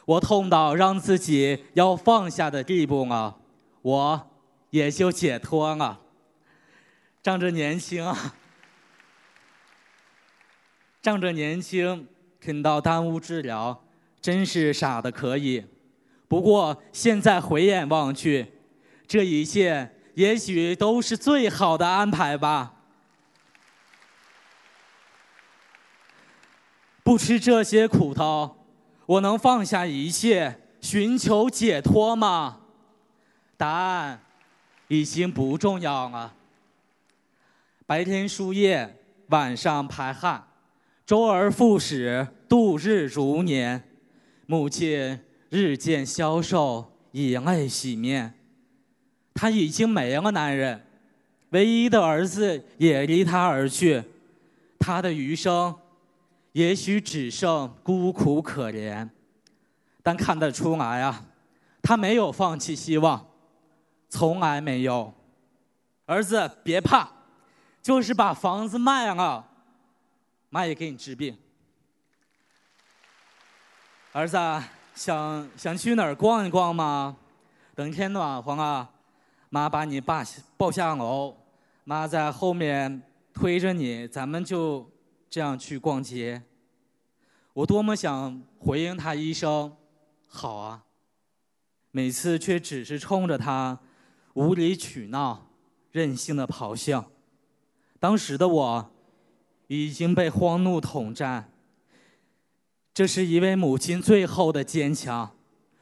[0.06, 3.38] 我痛到让自己要放下的地步了，
[3.84, 4.28] 我
[4.72, 6.00] 也就解脱了。
[7.22, 8.34] 仗着年轻啊，
[11.04, 12.08] 仗着年轻，
[12.42, 13.84] 肯到耽误治疗，
[14.20, 15.64] 真是傻的可以。
[16.30, 18.54] 不过现在回眼望去，
[19.08, 22.76] 这一切也许都是最好的安排吧。
[27.04, 28.56] 不吃这些苦头，
[29.08, 32.60] 我能放下一切，寻求解脱吗？
[33.58, 34.22] 答案
[34.88, 36.36] 已经不重要了。
[37.88, 38.98] 白天输液，
[39.30, 40.48] 晚上排汗，
[41.08, 43.84] 周而复始，度日如年。
[44.46, 48.34] 母亲日渐消瘦，以泪洗面。
[49.34, 50.86] 他已经没了男人，
[51.50, 54.04] 唯一的儿子也离他而去。
[54.80, 55.76] 他的余生，
[56.52, 59.10] 也许只剩孤苦可怜。
[60.04, 61.26] 但看得出来啊，
[61.82, 63.28] 他没有放弃希望，
[64.10, 65.14] 从来没有。
[66.06, 67.12] 儿子，别怕。
[67.82, 69.48] 就是把房子卖了，
[70.50, 71.36] 妈也给你治病。
[74.12, 74.38] 儿子，
[75.00, 77.16] 想想去哪儿逛一逛吗？
[77.74, 78.90] 等天暖和了，
[79.50, 80.26] 妈把你爸
[80.58, 81.38] 抱下楼，
[81.86, 83.02] 妈在后面
[83.34, 84.92] 推着你，咱们就
[85.30, 86.44] 这样去逛街。
[87.54, 89.74] 我多么想回应他一声
[90.28, 90.84] “好啊”，
[91.92, 93.80] 每次却只是冲着他
[94.34, 95.48] 无理取闹、
[95.94, 97.10] 任性的咆哮。
[98.02, 98.92] 当时的我
[99.68, 101.49] 已经被荒怒统战，
[103.00, 105.32] 这是一位母亲最后的坚强，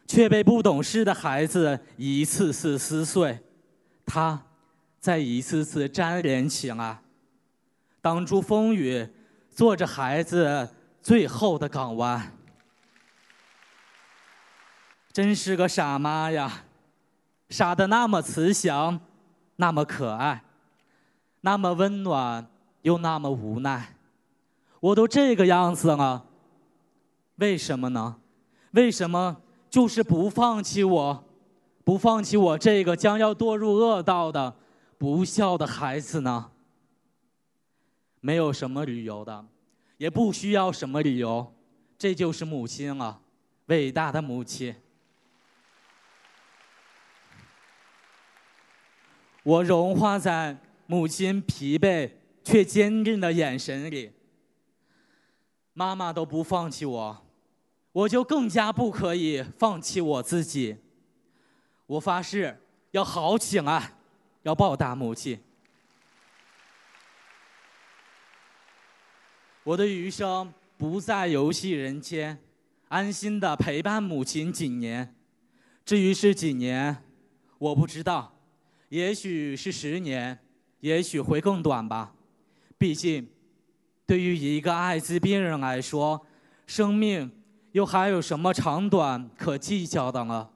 [0.05, 3.39] 却被不懂事的孩子一次次撕碎，
[4.05, 4.39] 她
[4.99, 7.01] 在一次次粘连起来，
[8.03, 9.09] 挡住风雨，
[9.49, 10.69] 做着孩子
[11.01, 12.37] 最后的港湾。
[15.11, 16.65] 真是个傻妈呀，
[17.49, 18.99] 傻的那么慈祥，
[19.55, 20.43] 那么可爱。
[21.41, 22.47] 那么温暖，
[22.83, 23.95] 又那么无奈，
[24.79, 26.26] 我都这个样子了，
[27.37, 28.19] 为什么呢？
[28.71, 31.23] 为什么就是不放弃我，
[31.83, 34.55] 不放弃我这个将要堕入恶道的
[34.97, 36.51] 不孝的孩子呢？
[38.19, 39.45] 没有什么理由的，
[39.97, 41.53] 也不需要什么理由，
[41.97, 43.19] 这就是母亲了，
[43.67, 44.75] 伟大的母亲。
[49.43, 50.57] 我融化在。
[50.89, 52.09] 母亲疲惫
[52.45, 54.09] 却坚定的眼神里，
[55.73, 57.26] 妈妈都不放弃我，
[57.97, 60.77] 我就更加不可以放弃我自己。
[61.87, 62.55] 我发誓
[62.91, 63.95] 要好起来，
[64.43, 65.39] 要报答母亲。
[69.63, 72.37] 我的余生不再游戏人间，
[72.87, 75.15] 安心的陪伴母亲几年。
[75.83, 77.03] 至于是几年，
[77.57, 78.31] 我不知道，
[78.89, 80.37] 也许是十年。
[80.81, 82.13] 也许会更短吧，
[82.77, 83.27] 毕竟，
[84.05, 86.23] 对于一个艾滋病人来说，
[86.67, 87.31] 生命
[87.71, 90.49] 又还有什么长短可计较的呢？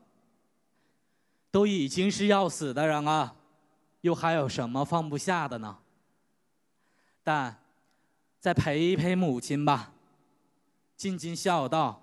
[1.51, 3.35] 都已经是要死的人了，
[4.01, 5.77] 又还有什么放不下的呢？
[7.23, 7.57] 但，
[8.39, 9.91] 再陪一陪母亲吧，
[10.95, 12.01] 尽尽孝道，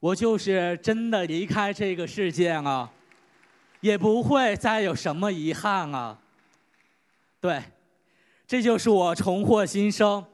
[0.00, 2.90] 我就是真的离开这个世界了，
[3.80, 6.20] 也不会再有什么遗憾了。
[7.40, 7.62] 对，
[8.46, 10.24] 这就是我重获新生，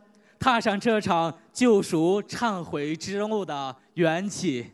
[0.44, 4.70] 踏上这场救赎忏悔之路的缘起。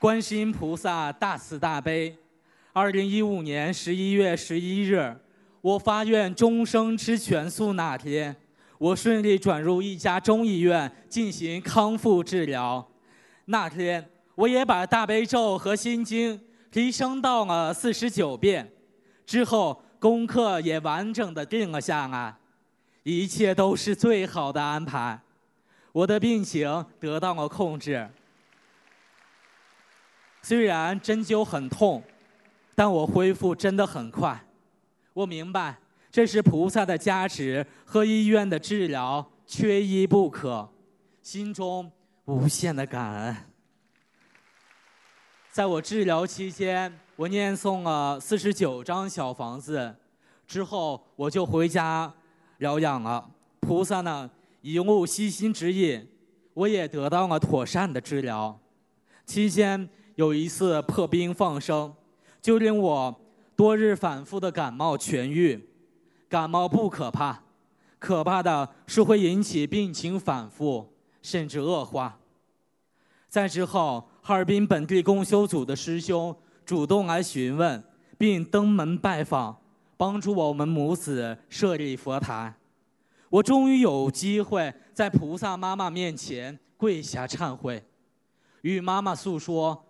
[0.00, 2.18] 观世音菩萨大慈大悲。
[2.72, 5.16] 二零一五年十一月十一日，
[5.60, 8.34] 我发愿终生吃全素那天，
[8.76, 12.84] 我顺利转入一家中医院进行康复治疗。
[13.44, 16.40] 那天，我也把大悲咒和心经
[16.72, 18.72] 提升到了四十九遍，
[19.24, 22.36] 之后功课也完整的定了下来，
[23.04, 25.18] 一切都是最好的安排，
[25.92, 28.06] 我的病情得到了控制。
[30.42, 32.04] 虽然针灸很痛，
[32.74, 34.38] 但我恢复真的很快。
[35.14, 35.78] 我明白，
[36.10, 40.70] 这是菩萨的加持和医院的治疗缺一不可，
[41.22, 41.90] 心中
[42.26, 43.36] 无限的感恩。
[45.50, 49.94] 在我治疗期间，我念诵了四十九张小房子，
[50.46, 52.12] 之后我就回家
[52.58, 53.30] 疗养了。
[53.60, 54.30] 菩萨呢，
[54.62, 56.06] 一路悉心指引，
[56.54, 58.58] 我也得到了妥善的治疗。
[59.26, 59.88] 期间。
[60.16, 61.92] 有一次破冰放生，
[62.40, 63.20] 就令我
[63.56, 65.68] 多日反复的感冒痊愈。
[66.28, 67.42] 感冒不可怕，
[67.98, 70.88] 可怕的是会引起病情反复，
[71.20, 72.20] 甚至恶化。
[73.28, 76.32] 在之后，哈尔滨本地共修组的师兄
[76.64, 77.82] 主动来询问，
[78.16, 79.56] 并登门拜访，
[79.96, 82.54] 帮助我们母子设立佛台。
[83.28, 87.84] 我终于有机会在菩萨妈妈面前跪下忏悔，
[88.62, 89.84] 与妈妈诉说。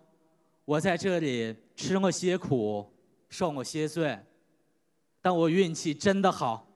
[0.65, 2.91] 我在这里吃了些苦，
[3.29, 4.19] 受了些罪，
[5.21, 6.67] 但我运气真的好，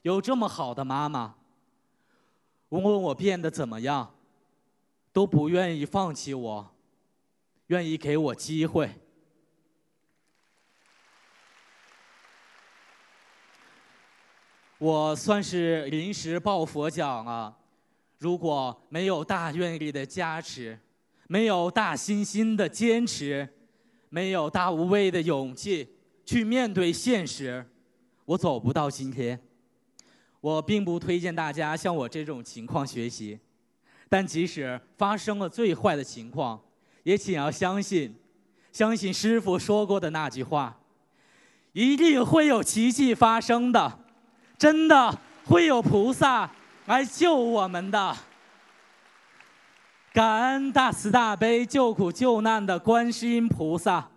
[0.00, 1.34] 有这么好的妈妈。
[2.70, 4.14] 无论我变得怎么样，
[5.12, 6.74] 都不愿意放弃我，
[7.66, 8.90] 愿意给我机会。
[14.78, 17.56] 我算是临时抱佛脚了，
[18.18, 20.78] 如果没有大愿力的加持。
[21.30, 23.46] 没有大信心的坚持，
[24.08, 25.86] 没有大无畏的勇气
[26.24, 27.62] 去面对现实，
[28.24, 29.38] 我走不到今天。
[30.40, 33.38] 我并不推荐大家像我这种情况学习，
[34.08, 36.58] 但即使发生了最坏的情况，
[37.02, 38.14] 也请要相信，
[38.72, 40.80] 相信师傅说过的那句话，
[41.72, 43.98] 一定会有奇迹发生的，
[44.58, 46.50] 真的会有菩萨
[46.86, 48.16] 来救我们的。
[50.12, 54.08] 感恩大慈大悲救苦救难的观世音菩萨，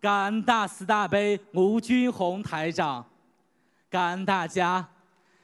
[0.00, 3.06] 感恩大慈大悲吴军宏台长，
[3.88, 4.88] 感恩大家。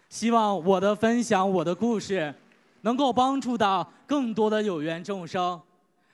[0.09, 2.35] 希望我的分享，我的故事，
[2.81, 5.61] 能够帮助到更多的有缘众生，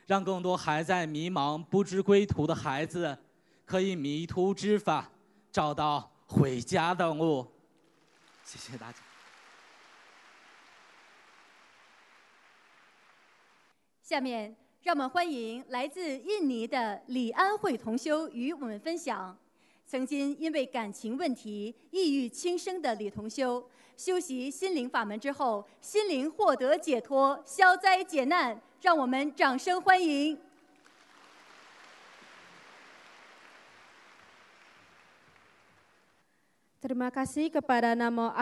[0.06, 3.16] 让更多还在迷茫不知归途的孩子，
[3.64, 5.06] 可以迷途知返，
[5.50, 7.46] 找到回家的路。
[8.58, 8.98] 谢谢大家。
[14.02, 19.38] 下面，让我们欢迎来自印尼的李安慧同修与我们分享。
[19.86, 23.64] 曾经因为感情问题抑郁轻生的李同修，
[23.96, 28.60] 修习心灵法门之后，心灵获得解脱，消灾解难。
[28.80, 30.36] 让我们掌声欢迎。
[36.80, 38.32] Terima kasih kepada Namo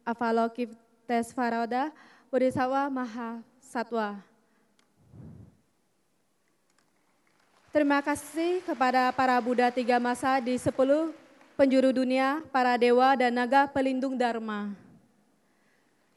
[0.00, 1.92] Avalokitesvara
[2.32, 4.16] Bodhisattva Maha Satwa.
[7.68, 11.12] Terima kasih kepada para Buddha tiga masa di sepuluh
[11.52, 14.72] penjuru dunia, para dewa dan naga pelindung Dharma.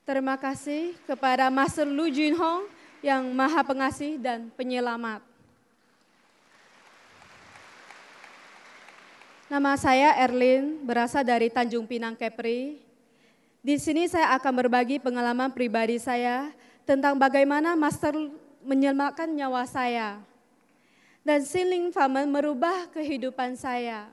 [0.08, 2.72] Terima kasih kepada Master Lu Junhong
[3.04, 5.31] yang maha pengasih dan penyelamat.
[9.52, 12.80] Nama saya Erlin, berasal dari Tanjung Pinang Kepri.
[13.60, 16.56] Di sini saya akan berbagi pengalaman pribadi saya
[16.88, 18.16] tentang bagaimana Master
[18.64, 20.24] menyelamatkan nyawa saya
[21.28, 24.08] dan Siling Famen merubah kehidupan saya.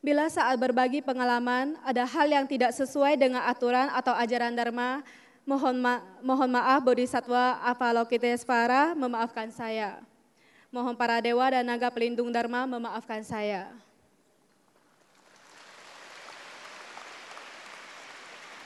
[0.00, 5.04] Bila saat berbagi pengalaman ada hal yang tidak sesuai dengan aturan atau ajaran Dharma,
[5.44, 10.07] mohon, ma mohon maaf Bodhisatwa Avalokitesvara memaafkan saya.
[10.68, 13.72] Mohon para dewa dan naga pelindung Dharma memaafkan saya.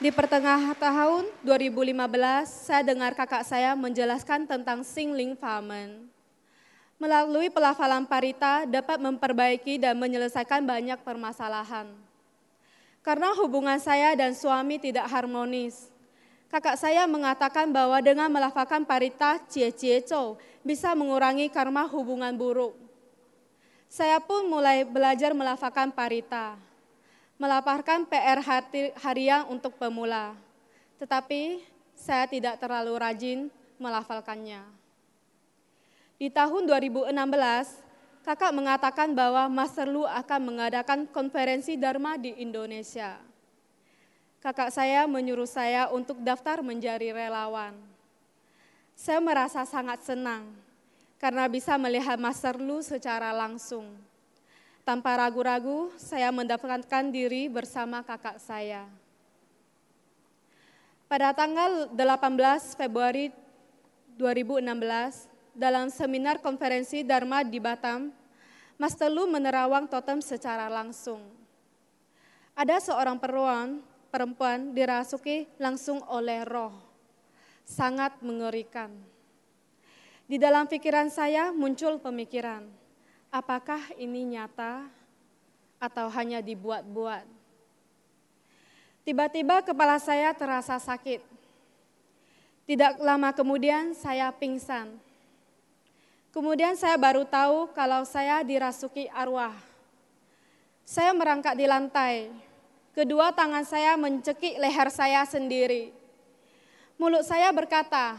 [0.03, 1.95] Di pertengahan tahun 2015,
[2.43, 6.11] saya dengar kakak saya menjelaskan tentang Singling Famen.
[6.99, 11.87] Melalui pelafalan parita dapat memperbaiki dan menyelesaikan banyak permasalahan.
[12.99, 15.87] Karena hubungan saya dan suami tidak harmonis,
[16.51, 20.03] kakak saya mengatakan bahwa dengan melafalkan parita cie cie
[20.63, 22.73] bisa mengurangi karma hubungan buruk.
[23.91, 26.57] Saya pun mulai belajar melafalkan parita,
[27.37, 28.41] melafalkan PR
[29.03, 30.33] harian untuk pemula.
[30.97, 31.61] Tetapi
[31.93, 33.39] saya tidak terlalu rajin
[33.77, 34.65] melafalkannya.
[36.17, 37.11] Di tahun 2016,
[38.23, 43.19] kakak mengatakan bahwa Master Lu akan mengadakan konferensi Dharma di Indonesia.
[44.39, 47.92] Kakak saya menyuruh saya untuk daftar menjadi relawan.
[48.93, 50.53] Saya merasa sangat senang
[51.17, 53.89] karena bisa melihat Master Lu secara langsung.
[54.83, 58.83] Tanpa ragu-ragu, saya mendaftarkan diri bersama kakak saya.
[61.07, 63.31] Pada tanggal 18 Februari
[64.19, 68.11] 2016, dalam seminar konferensi Dharma di Batam,
[68.75, 71.23] Master Lu menerawang totem secara langsung.
[72.51, 73.79] Ada seorang perempuan,
[74.11, 76.92] perempuan dirasuki langsung oleh roh.
[77.63, 78.91] Sangat mengerikan
[80.23, 82.63] di dalam pikiran saya muncul pemikiran,
[83.27, 84.87] apakah ini nyata
[85.77, 87.27] atau hanya dibuat-buat?
[89.03, 91.19] Tiba-tiba kepala saya terasa sakit.
[92.63, 94.95] Tidak lama kemudian saya pingsan.
[96.31, 99.53] Kemudian saya baru tahu kalau saya dirasuki arwah.
[100.81, 102.31] Saya merangkak di lantai.
[102.95, 106.02] Kedua tangan saya mencekik leher saya sendiri.
[106.97, 108.15] Mulut saya berkata,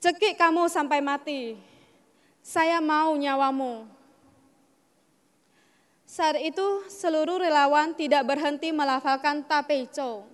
[0.00, 1.60] Cekik kamu sampai mati.
[2.40, 3.84] Saya mau nyawamu.
[6.08, 10.24] Saat itu seluruh relawan tidak berhenti melafalkan tapeco.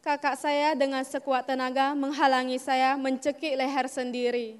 [0.00, 4.56] Kakak saya dengan sekuat tenaga menghalangi saya mencekik leher sendiri.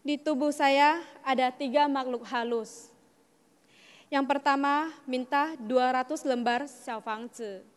[0.00, 2.88] Di tubuh saya ada tiga makhluk halus.
[4.08, 7.73] Yang pertama minta 200 lembar xiaofangzi.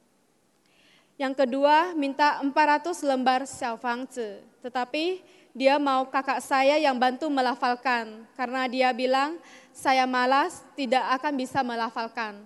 [1.17, 5.25] Yang kedua minta 400 lembar xiaofangzi, tetapi
[5.57, 9.41] dia mau kakak saya yang bantu melafalkan karena dia bilang
[9.73, 12.37] saya malas tidak akan bisa melafalkan.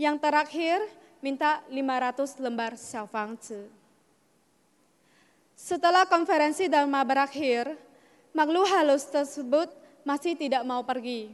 [0.00, 0.78] Yang terakhir
[1.20, 3.68] minta 500 lembar xiaofangzi.
[5.52, 7.76] Setelah konferensi Dharma berakhir,
[8.32, 9.68] makhluk halus tersebut
[10.04, 11.32] masih tidak mau pergi.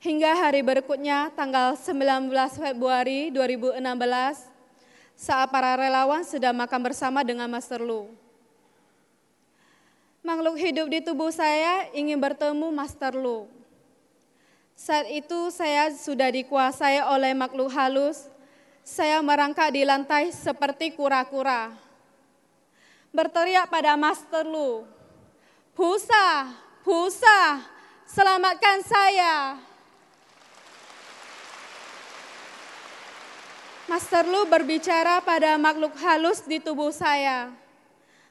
[0.00, 4.57] Hingga hari berikutnya, tanggal 19 Februari 2016,
[5.18, 8.06] saat para relawan sedang makan bersama dengan Master Lu.
[10.22, 13.50] Makhluk hidup di tubuh saya ingin bertemu Master Lu.
[14.78, 18.30] Saat itu saya sudah dikuasai oleh makhluk halus.
[18.86, 21.74] Saya merangkak di lantai seperti kura-kura.
[23.10, 24.86] Berteriak pada Master Lu,
[25.74, 26.46] Pusa,
[26.86, 27.66] Pusa,
[28.06, 29.67] selamatkan saya.
[33.88, 37.48] Master Lu berbicara pada makhluk halus di tubuh saya.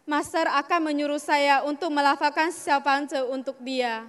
[0.05, 4.05] Master akan menyuruh saya untuk melafalkan syafance untuk dia.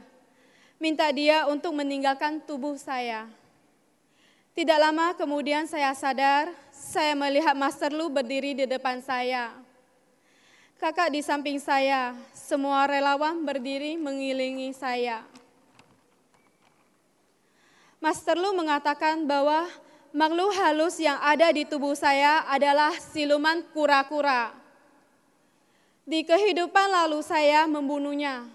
[0.77, 3.33] Minta dia untuk meninggalkan tubuh saya.
[4.53, 9.57] Tidak lama kemudian saya sadar, saya melihat Master Lu berdiri di depan saya.
[10.77, 15.25] Kakak di samping saya, semua relawan berdiri mengilingi saya.
[18.05, 19.65] Master Lu mengatakan bahwa
[20.13, 24.55] makhluk halus yang ada di tubuh saya adalah siluman kura-kura.
[26.09, 28.49] Di kehidupan lalu saya membunuhnya.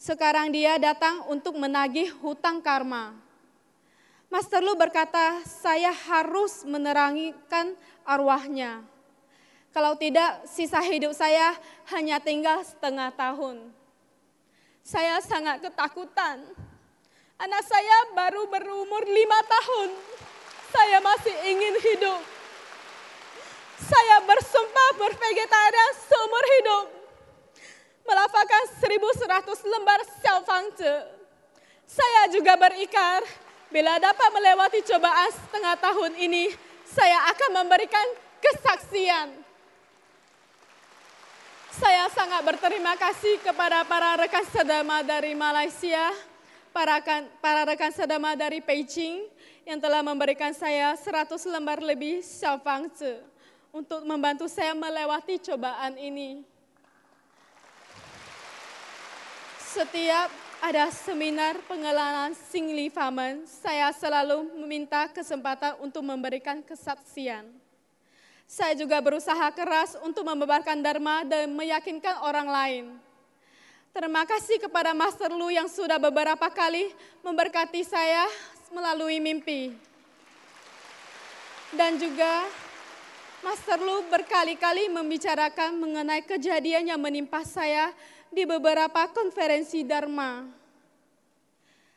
[0.00, 3.16] Sekarang dia datang untuk menagih hutang karma.
[4.32, 8.84] Master Lu berkata, saya harus menerangikan arwahnya.
[9.72, 11.52] Kalau tidak, sisa hidup saya
[11.92, 13.68] hanya tinggal setengah tahun.
[14.80, 16.40] Saya sangat ketakutan.
[17.36, 19.90] Anak saya baru berumur lima tahun
[20.86, 22.22] saya masih ingin hidup.
[23.90, 26.84] Saya bersumpah bervegetarian seumur hidup.
[28.06, 30.94] Melafalkan 1100 lembar xiaofangzi.
[31.90, 33.18] Saya juga berikar,
[33.66, 36.54] bila dapat melewati cobaan setengah tahun ini,
[36.86, 38.06] saya akan memberikan
[38.38, 39.42] kesaksian.
[41.82, 46.14] Saya sangat berterima kasih kepada para rekan sedama dari Malaysia,
[46.76, 49.24] para rekan, para rekan sedama dari Beijing,
[49.64, 53.16] yang telah memberikan saya 100 lembar lebih Xiaofangzi
[53.72, 56.44] untuk membantu saya melewati cobaan ini.
[59.56, 60.28] Setiap
[60.60, 67.56] ada seminar pengenalan Singli Famen, saya selalu meminta kesempatan untuk memberikan kesaksian.
[68.44, 73.05] Saya juga berusaha keras untuk membebarkan Dharma dan meyakinkan orang lain.
[73.96, 76.92] Terima kasih kepada Master Lu yang sudah beberapa kali
[77.24, 78.28] memberkati saya
[78.68, 79.72] melalui mimpi.
[81.72, 82.44] Dan juga
[83.40, 87.88] Master Lu berkali-kali membicarakan mengenai kejadian yang menimpa saya
[88.28, 90.44] di beberapa konferensi Dharma.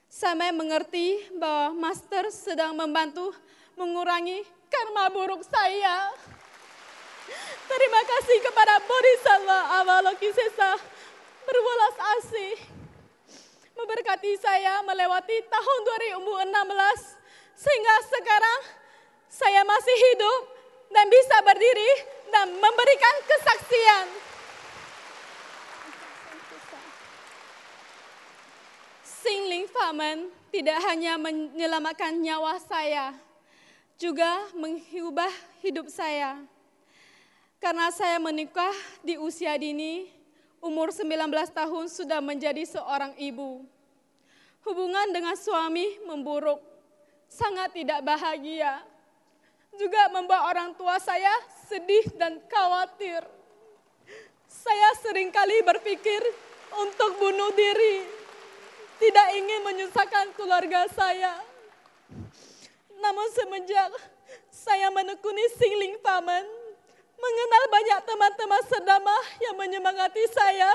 [0.07, 3.35] Saya mengerti bahwa Master sedang membantu
[3.75, 6.15] mengurangi karma buruk saya.
[7.67, 10.98] Terima kasih kepada Bodhisattva Avalokitesa
[11.47, 12.55] berwelas asih
[13.79, 15.79] memberkati saya melewati tahun
[16.19, 17.19] 2016
[17.55, 18.61] sehingga sekarang
[19.29, 20.41] saya masih hidup
[20.89, 21.91] dan bisa berdiri
[22.33, 24.05] dan memberikan kesaksian.
[29.05, 33.13] Singling Famen tidak hanya menyelamatkan nyawa saya,
[33.99, 35.29] juga mengubah
[35.61, 36.39] hidup saya.
[37.59, 38.71] Karena saya menikah
[39.03, 40.07] di usia dini,
[40.59, 43.63] umur 19 tahun sudah menjadi seorang ibu.
[44.67, 46.59] Hubungan dengan suami memburuk,
[47.31, 48.83] sangat tidak bahagia.
[49.79, 51.31] Juga membuat orang tua saya
[51.69, 53.23] sedih dan khawatir.
[54.49, 56.19] Saya sering kali berpikir
[56.75, 58.03] untuk bunuh diri.
[58.99, 61.39] Tidak ingin menyusahkan keluarga saya.
[62.99, 63.95] Namun semenjak
[64.51, 66.43] saya menekuni Singling Paman,
[67.19, 70.71] mengenal banyak teman-teman sedama yang menyemangati saya,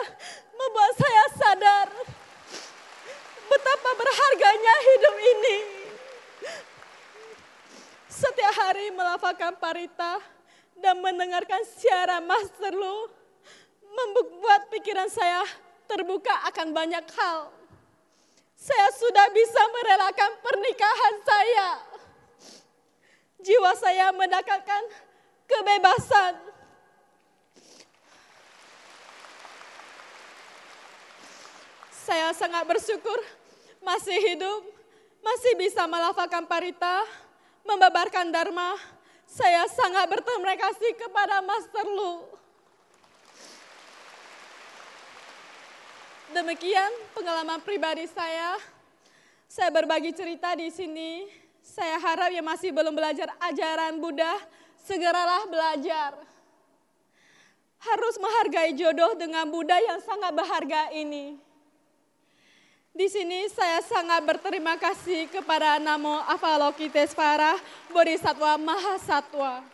[0.53, 1.89] membuat saya sadar
[3.49, 5.57] betapa berharganya hidup ini.
[8.09, 10.23] Setiap hari melafalkan parita
[10.79, 13.11] dan mendengarkan siaran Master Lu,
[13.95, 15.43] membuat pikiran saya
[15.89, 17.51] terbuka akan banyak hal.
[18.55, 21.69] Saya sudah bisa merelakan pernikahan saya.
[23.45, 24.83] Jiwa saya mendapatkan
[25.49, 26.35] kebebasan.
[32.05, 33.17] Saya sangat bersyukur
[33.81, 34.61] masih hidup,
[35.25, 37.05] masih bisa melafalkan parita,
[37.65, 38.77] membabarkan dharma.
[39.25, 42.29] Saya sangat berterima kasih kepada Master Lu.
[46.37, 48.61] Demikian pengalaman pribadi saya.
[49.49, 51.31] Saya berbagi cerita di sini.
[51.65, 54.37] Saya harap yang masih belum belajar ajaran Buddha
[54.85, 56.13] segeralah belajar.
[57.81, 61.37] Harus menghargai jodoh dengan Buddha yang sangat berharga ini.
[62.95, 67.59] Di sini saya sangat berterima kasih kepada Namo Avalokitesvara
[67.91, 69.67] Bodhisattva Mahasatwa.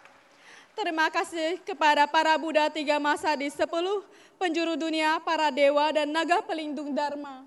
[0.72, 4.00] Terima kasih kepada para Buddha tiga masa di sepuluh
[4.40, 7.44] penjuru dunia, para dewa dan naga pelindung Dharma.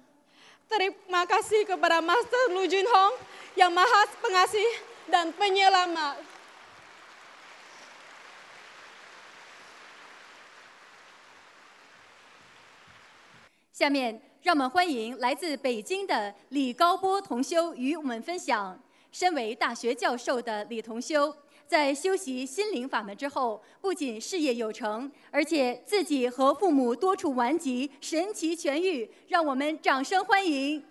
[0.70, 3.16] Terima kasih kepada Master Lu Jun Hong
[3.57, 4.70] yang maha pengasih
[5.09, 6.33] dan penyelamat.
[13.74, 18.80] 下面，让我们欢迎来自北京的李高波同修与我们分享。
[19.11, 29.09] 身为大学教授的李同修，在修习心灵法门之后，不仅事业有成，而且自己和父母多处顽疾神奇痊愈。
[29.28, 30.84] 让我们掌声欢迎！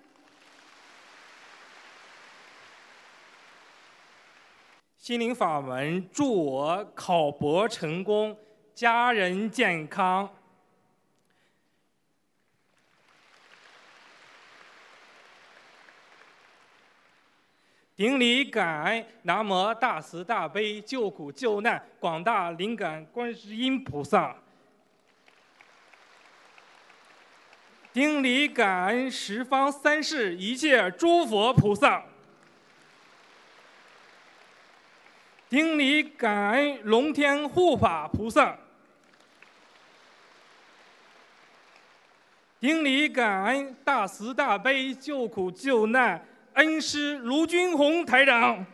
[4.98, 8.36] 心灵法门祝我考博成功，
[8.74, 10.28] 家人健康。
[18.02, 24.34] 顶礼感恩南无大慈大悲救苦救难广大灵感观世音菩萨。
[27.92, 32.02] 顶礼感恩十方三世一切诸佛菩萨。
[35.48, 38.58] 顶礼感恩龙天护法菩萨。
[42.58, 46.31] 顶礼感恩大慈大悲救苦救难。
[46.54, 48.64] 恩师卢军宏台长，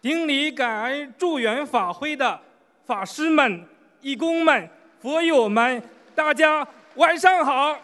[0.00, 2.40] 顶礼感恩助缘法会的
[2.86, 3.66] 法师们、
[4.00, 4.70] 义工们、
[5.00, 5.82] 佛友们，
[6.14, 7.76] 大家晚上好。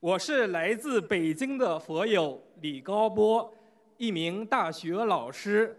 [0.00, 3.52] 我是来自北京的佛友李高波，
[3.98, 5.76] 一名大学老师、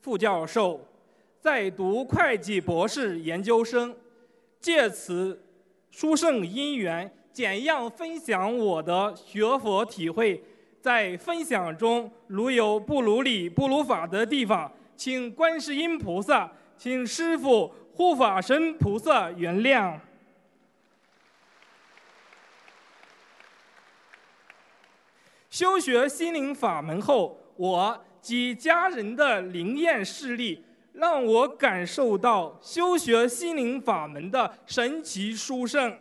[0.00, 0.86] 副教授。
[1.40, 3.96] 在读会计博士研究生，
[4.60, 5.42] 借此
[5.90, 10.44] 殊胜因缘，简要分享我的学佛体会。
[10.82, 19.98] 在分享中，如有不如理、不如法的地方，请观世音菩萨、请师父、护法神菩萨原谅。
[25.48, 30.64] 修学心灵法门后，我及家人的灵验视力。
[31.00, 35.98] 让我感受到修学心灵法门的神奇殊胜。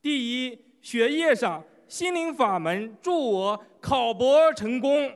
[0.00, 5.14] 第一，学业上，心灵法门助我考博成功。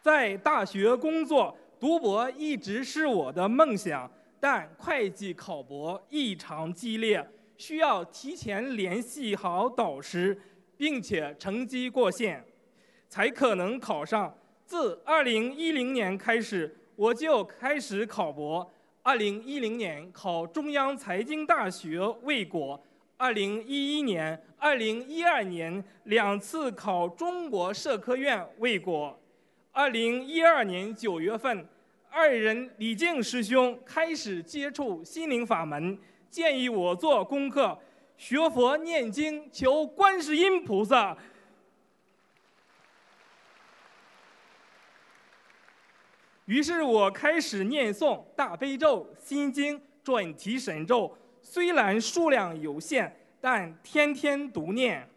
[0.00, 4.08] 在大学工作，读博一直是我的梦想，
[4.38, 10.40] 但会计考博异常激烈，需要提前联系好导师，
[10.76, 12.44] 并且成绩过线，
[13.14, 14.36] 才可能考上。
[14.66, 18.68] 自2010年开始，我就开始考博。
[19.04, 22.82] 2010年考中央财经大学未果
[23.18, 29.16] ，2011年、2012年两次考中国社科院未果。
[29.74, 31.64] 2012年9月份，
[32.10, 35.96] 二人李靖师兄开始接触心灵法门，
[36.28, 37.78] 建议我做功课，
[38.16, 41.16] 学佛念经，求观世音菩萨。
[46.46, 55.08] 于是我开始念诵大悲咒、心经、准提神咒，虽然数量有限，但天天读念。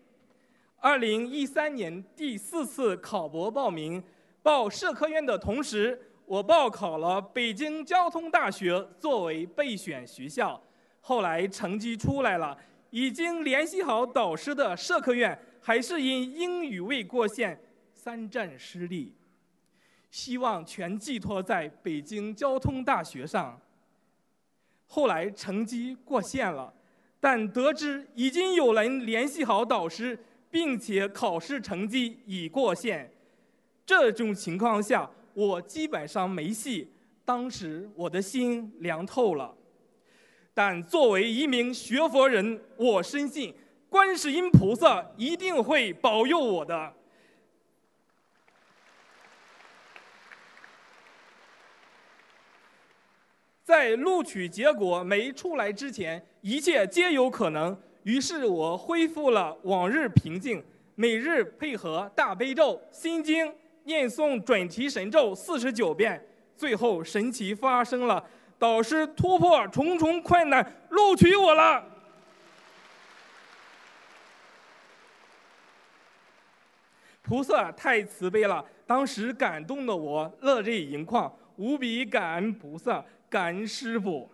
[0.80, 4.02] 二零一三年第四次考博报名，
[4.42, 10.62] 报社科院的同时，我报考了北京交通大学作为备选学校。
[11.02, 12.58] 后来成绩出来了，
[12.90, 17.60] 已经联系好导师的社科院，还是因英语未过线，
[17.94, 19.14] 三战失利。
[20.10, 23.60] 希望全寄托在北京交通大学上。
[24.88, 26.74] 后来成绩过线了，
[27.20, 30.18] 但得知已经有人联系好导师，
[30.50, 33.12] 并且考试成绩已过线。
[33.86, 36.92] 这种情况下，我基本上没戏。
[37.26, 39.54] 当时我的心凉透了。
[40.54, 43.54] 但作为一名学佛人，我深信
[43.90, 46.94] 观世音菩萨一定会保佑我的。
[53.68, 57.78] 在录取结果没出来之前，一切皆有可能。
[58.04, 60.64] 于是我恢复了往日平静，
[60.96, 63.54] 每日配合大悲咒、心经
[63.84, 66.26] 念诵准提神咒四十九遍。
[66.56, 68.24] 最后神奇发生了，
[68.58, 71.84] 导师突破重重困难，录取我了。
[77.22, 83.04] 菩萨太慈悲了，当时感动的我热泪盈眶，无比感恩菩萨。
[83.30, 84.32] 感恩师傅。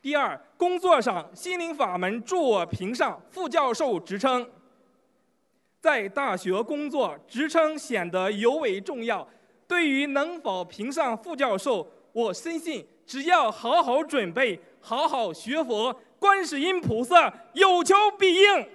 [0.00, 4.48] 第二，工作上心灵法门助我评上副教授职称。
[5.80, 9.28] 在大学工作，职称显得尤为重要。
[9.66, 18.68] 对于能否评上副教授，我深信只要好好准备，好好学佛，观世音菩萨有求必应。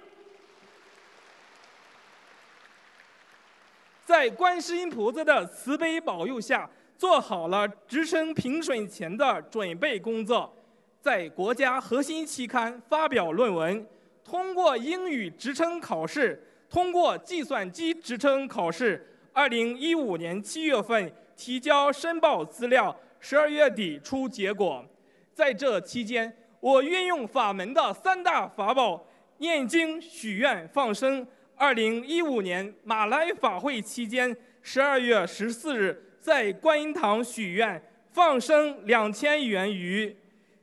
[4.04, 10.54] 在观世音菩萨的慈悲保佑下，做好了职称评审前的准备工作，
[11.00, 13.86] 在国家核心期刊发表论文，
[14.22, 19.10] 通过英语职称考试，通过计算机职称考试。
[19.32, 24.84] 二零一五年七月份提交申报资料，十二月底出结果。
[25.32, 26.30] 在这期间，
[26.60, 29.02] 我运用法门的三大法宝：
[29.38, 31.26] 念经、许愿、放生。
[31.64, 40.14] 二零一五年马来法会期间，十二月十四日在观音堂许愿放生两千元鱼，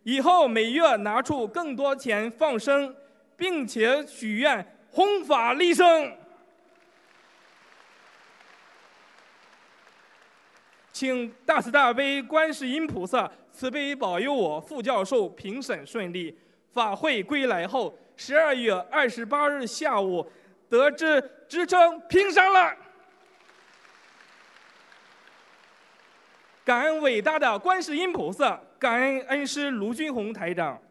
[0.03, 2.95] 以后每月拿出更多钱放生，
[3.35, 6.15] 并且许愿弘法利生。
[10.93, 16.37] 请大慈大悲观世音菩萨慈悲保佑我副教授评审顺利。
[16.71, 20.31] 法会归来后，十二月二十八日下午。
[20.71, 22.73] 得知职称评上了，
[26.63, 30.81] 感恩伟大的观世音菩萨，感恩恩师卢军宏台长。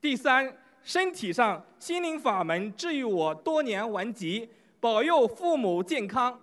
[0.00, 4.48] 第三，身体上心灵法门治愈我多年顽疾，
[4.78, 6.40] 保佑父母健康。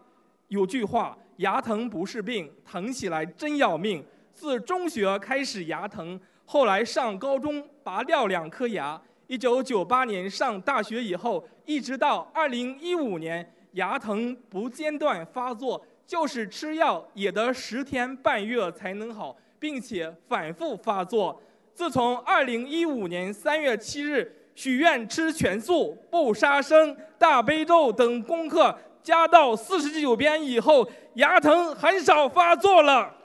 [0.50, 4.06] 有句话，牙疼不是病，疼起来真要命。
[4.34, 9.02] 自中学开始牙疼，后来上高中拔掉两颗牙。
[9.30, 21.40] 一九九八年上大学以后，一直到二零一五年，牙疼不间断发作，就是吃药也得十天半月才能好，并且反复发作。
[21.76, 33.16] 自从二零一五年三月七日许愿吃全素、不杀生、大悲咒等功课加到四十九遍以后，牙疼很少发作了。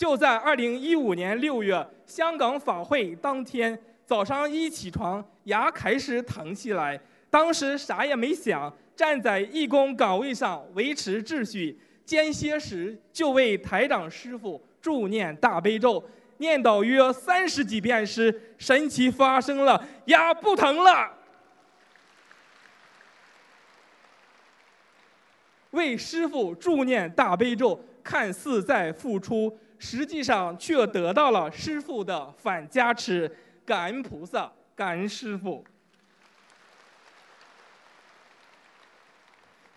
[0.00, 6.98] 就在二零一五年六月，香港法会当天早上一起床，牙开始疼起来。
[7.28, 16.02] 当时啥也没想，站在义工岗位上维持秩序，间歇时就为台长师傅助念大悲咒，
[16.38, 21.12] 念叨约三十几遍时，神奇发生了，牙不疼了。
[25.72, 33.28] 为师傅助念大悲咒，看似在付出，实际上却得到了师傅的反加持。
[33.64, 35.64] 感恩菩萨，感恩师傅。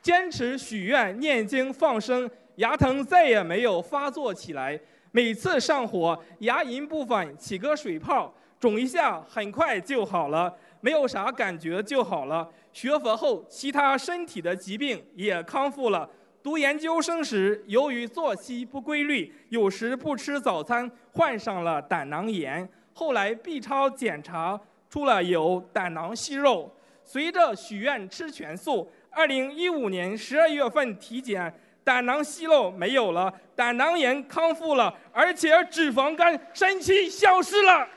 [0.02, 4.80] 坚持许愿、念经、放生，牙疼再也没有发作起来。
[5.12, 10.52] 每次上火，牙龈部分起个水泡，肿一下，很快就好了，
[10.82, 12.52] 没有啥感觉就好了。
[12.72, 16.10] 学佛后，其他身体的疾病也康复了。
[16.44, 22.68] 读研究生时，由于作息不规律，有时不吃早餐，患上了胆囊炎。
[22.92, 26.70] 后来 B 超检查出了有胆囊息肉。
[27.02, 37.88] 随着许愿吃全素，二零一五年十二月份体检，胆囊息肉没有了，胆囊炎康复了，而且脂肪肝神奇消失了。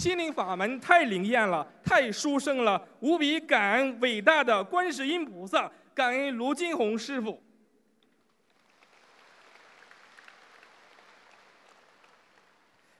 [0.00, 7.38] 心灵法门太灵验了，太殊胜了，无比感恩伟大的观世音菩萨，感恩卢金红师傅。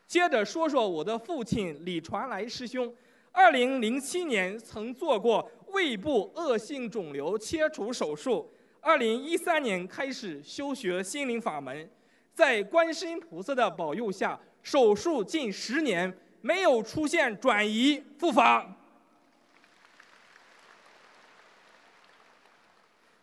[0.06, 2.94] 接着说说我的父亲李传来师兄，
[3.32, 11.90] 二零零七年曾做过胃部恶性肿瘤切除手术，二零一三年开始修学心灵法门，
[12.34, 16.14] 在观世音菩萨的保佑下，手术近十年。
[16.40, 18.76] 没有出现转移复发。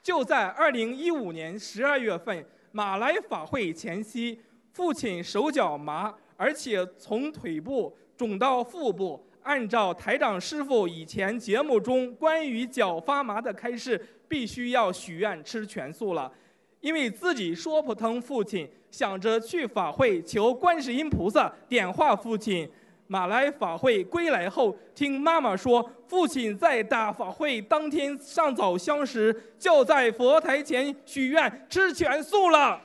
[0.02, 4.40] 就在二零一五年十二月份马来法会前夕，
[4.72, 9.26] 父亲手脚麻，而且从腿部肿到腹部。
[9.44, 13.98] 按照台长师傅以前节目中关于脚发麻的开示，
[14.28, 16.32] 必须要许愿吃全素了。
[16.80, 22.70] 因为自己说不通父亲，想着去法会求观世音菩萨点化父亲。
[23.08, 32.82] 马来法会归来后，听妈妈说，父亲在大法会当天上早香时，就在佛台前许愿吃全素了。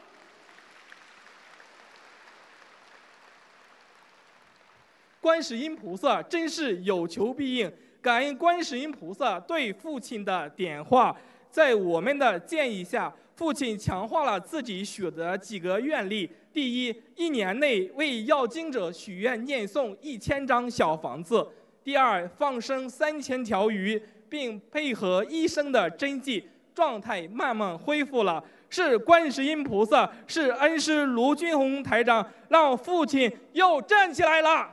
[5.20, 11.16] 观世音菩萨真是有求必应，感恩观世音菩萨对父亲的点化，
[11.50, 16.30] 在我们的建议下，父亲强化了自己许的几个愿力。
[16.52, 21.40] 第一，一年内为要经者许愿念诵一千张小房子；
[21.82, 28.44] 第二，放生三千条鱼，并配合医生的针剂，状态慢慢恢复了。
[28.68, 34.70] 是观世音菩萨，是恩师卢俊宏台长，让父亲又站起来了。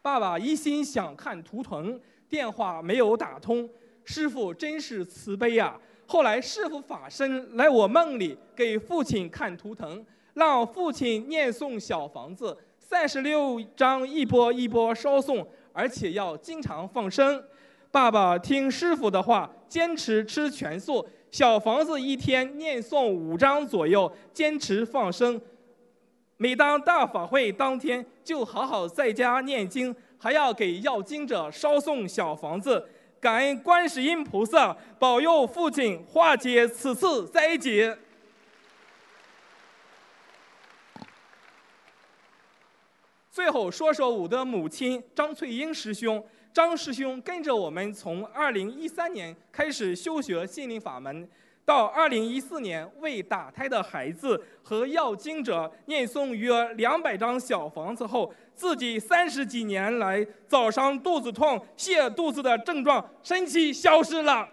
[0.00, 3.68] 爸爸一心想看图腾，电话没有打通，
[4.04, 5.78] 师傅真是慈悲呀！
[6.06, 17.42] 后来师傅法身来我梦里给父亲看图腾，让父亲念诵小房子三十六章一波一波烧送，而且要经常放生。
[17.90, 25.40] 爸爸听师傅的话，坚持吃全素，小房子一天念诵五章左右，坚持放生。
[26.36, 32.84] 每当大法会当天，就好好在家念经，还要给要经者烧送小房子。
[33.24, 37.96] 感恩观世音菩萨保佑父亲化解此次灾劫。
[43.30, 46.22] 最后说说我的母亲张翠英师兄，
[46.52, 51.26] 张师兄跟着我们从二零一三年开始修学心灵法门，
[51.64, 58.30] 到二零一四年为打胎的孩子和要经者念诵约两百张小房子后。
[58.54, 64.48] 自己三十几年来早上肚子痛、泻肚子的症状神奇消失了。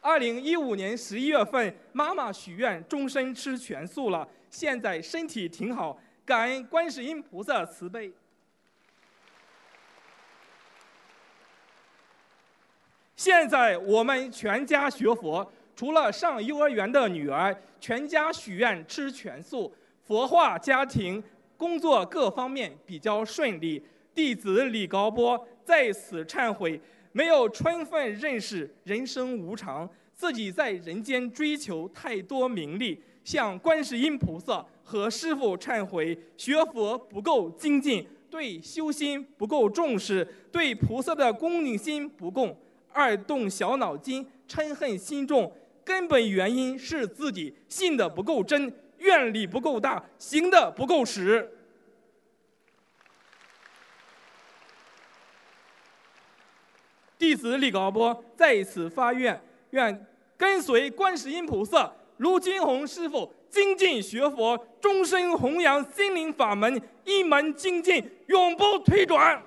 [0.00, 8.12] 二零一五年十一月份，妈妈许愿终身吃全素了，现在身体挺好，感恩观世音菩萨慈悲。
[13.14, 15.52] 现在我们全家学佛。
[15.80, 21.24] 除了上幼儿园的女儿，全家许愿吃全素，佛化家庭，
[21.56, 23.82] 工作各方面比较顺利。
[24.14, 26.78] 弟子李高波在此忏悔，
[27.12, 42.54] 没有充分认识人生无常，自己在人间追求太多名利，向观世音菩萨和师父忏悔，学佛不够精进，对修心不够重视，对菩萨的恭敬心不够，
[42.92, 45.50] 二动小脑筋，嗔恨心重。
[45.90, 51.50] 根本原因是自己信的不够真，愿力不够大，行的不够实。
[57.18, 69.42] 弟子李高波在此发愿，愿跟随观世音菩萨、卢金红师傅精进学佛，终身弘扬心灵法门，一门精进，永不退转。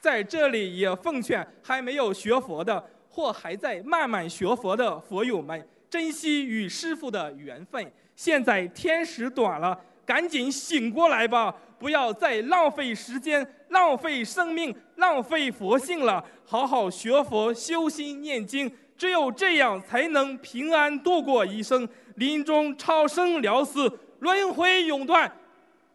[0.00, 7.92] 在这里也奉劝还没有学佛的或还在慢慢学佛的佛友们，珍惜与师父的缘分。
[8.16, 11.54] 现在天时短了，赶紧醒过来吧！
[11.78, 16.22] 不要再浪费时间、浪费生命、浪费佛性了。
[16.44, 21.88] 好好学佛、修心、念经，只有这样才能平安度过一生。
[22.16, 25.30] 临终超生了死，轮回永断。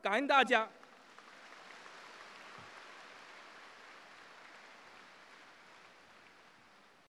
[0.01, 0.67] 感恩大家。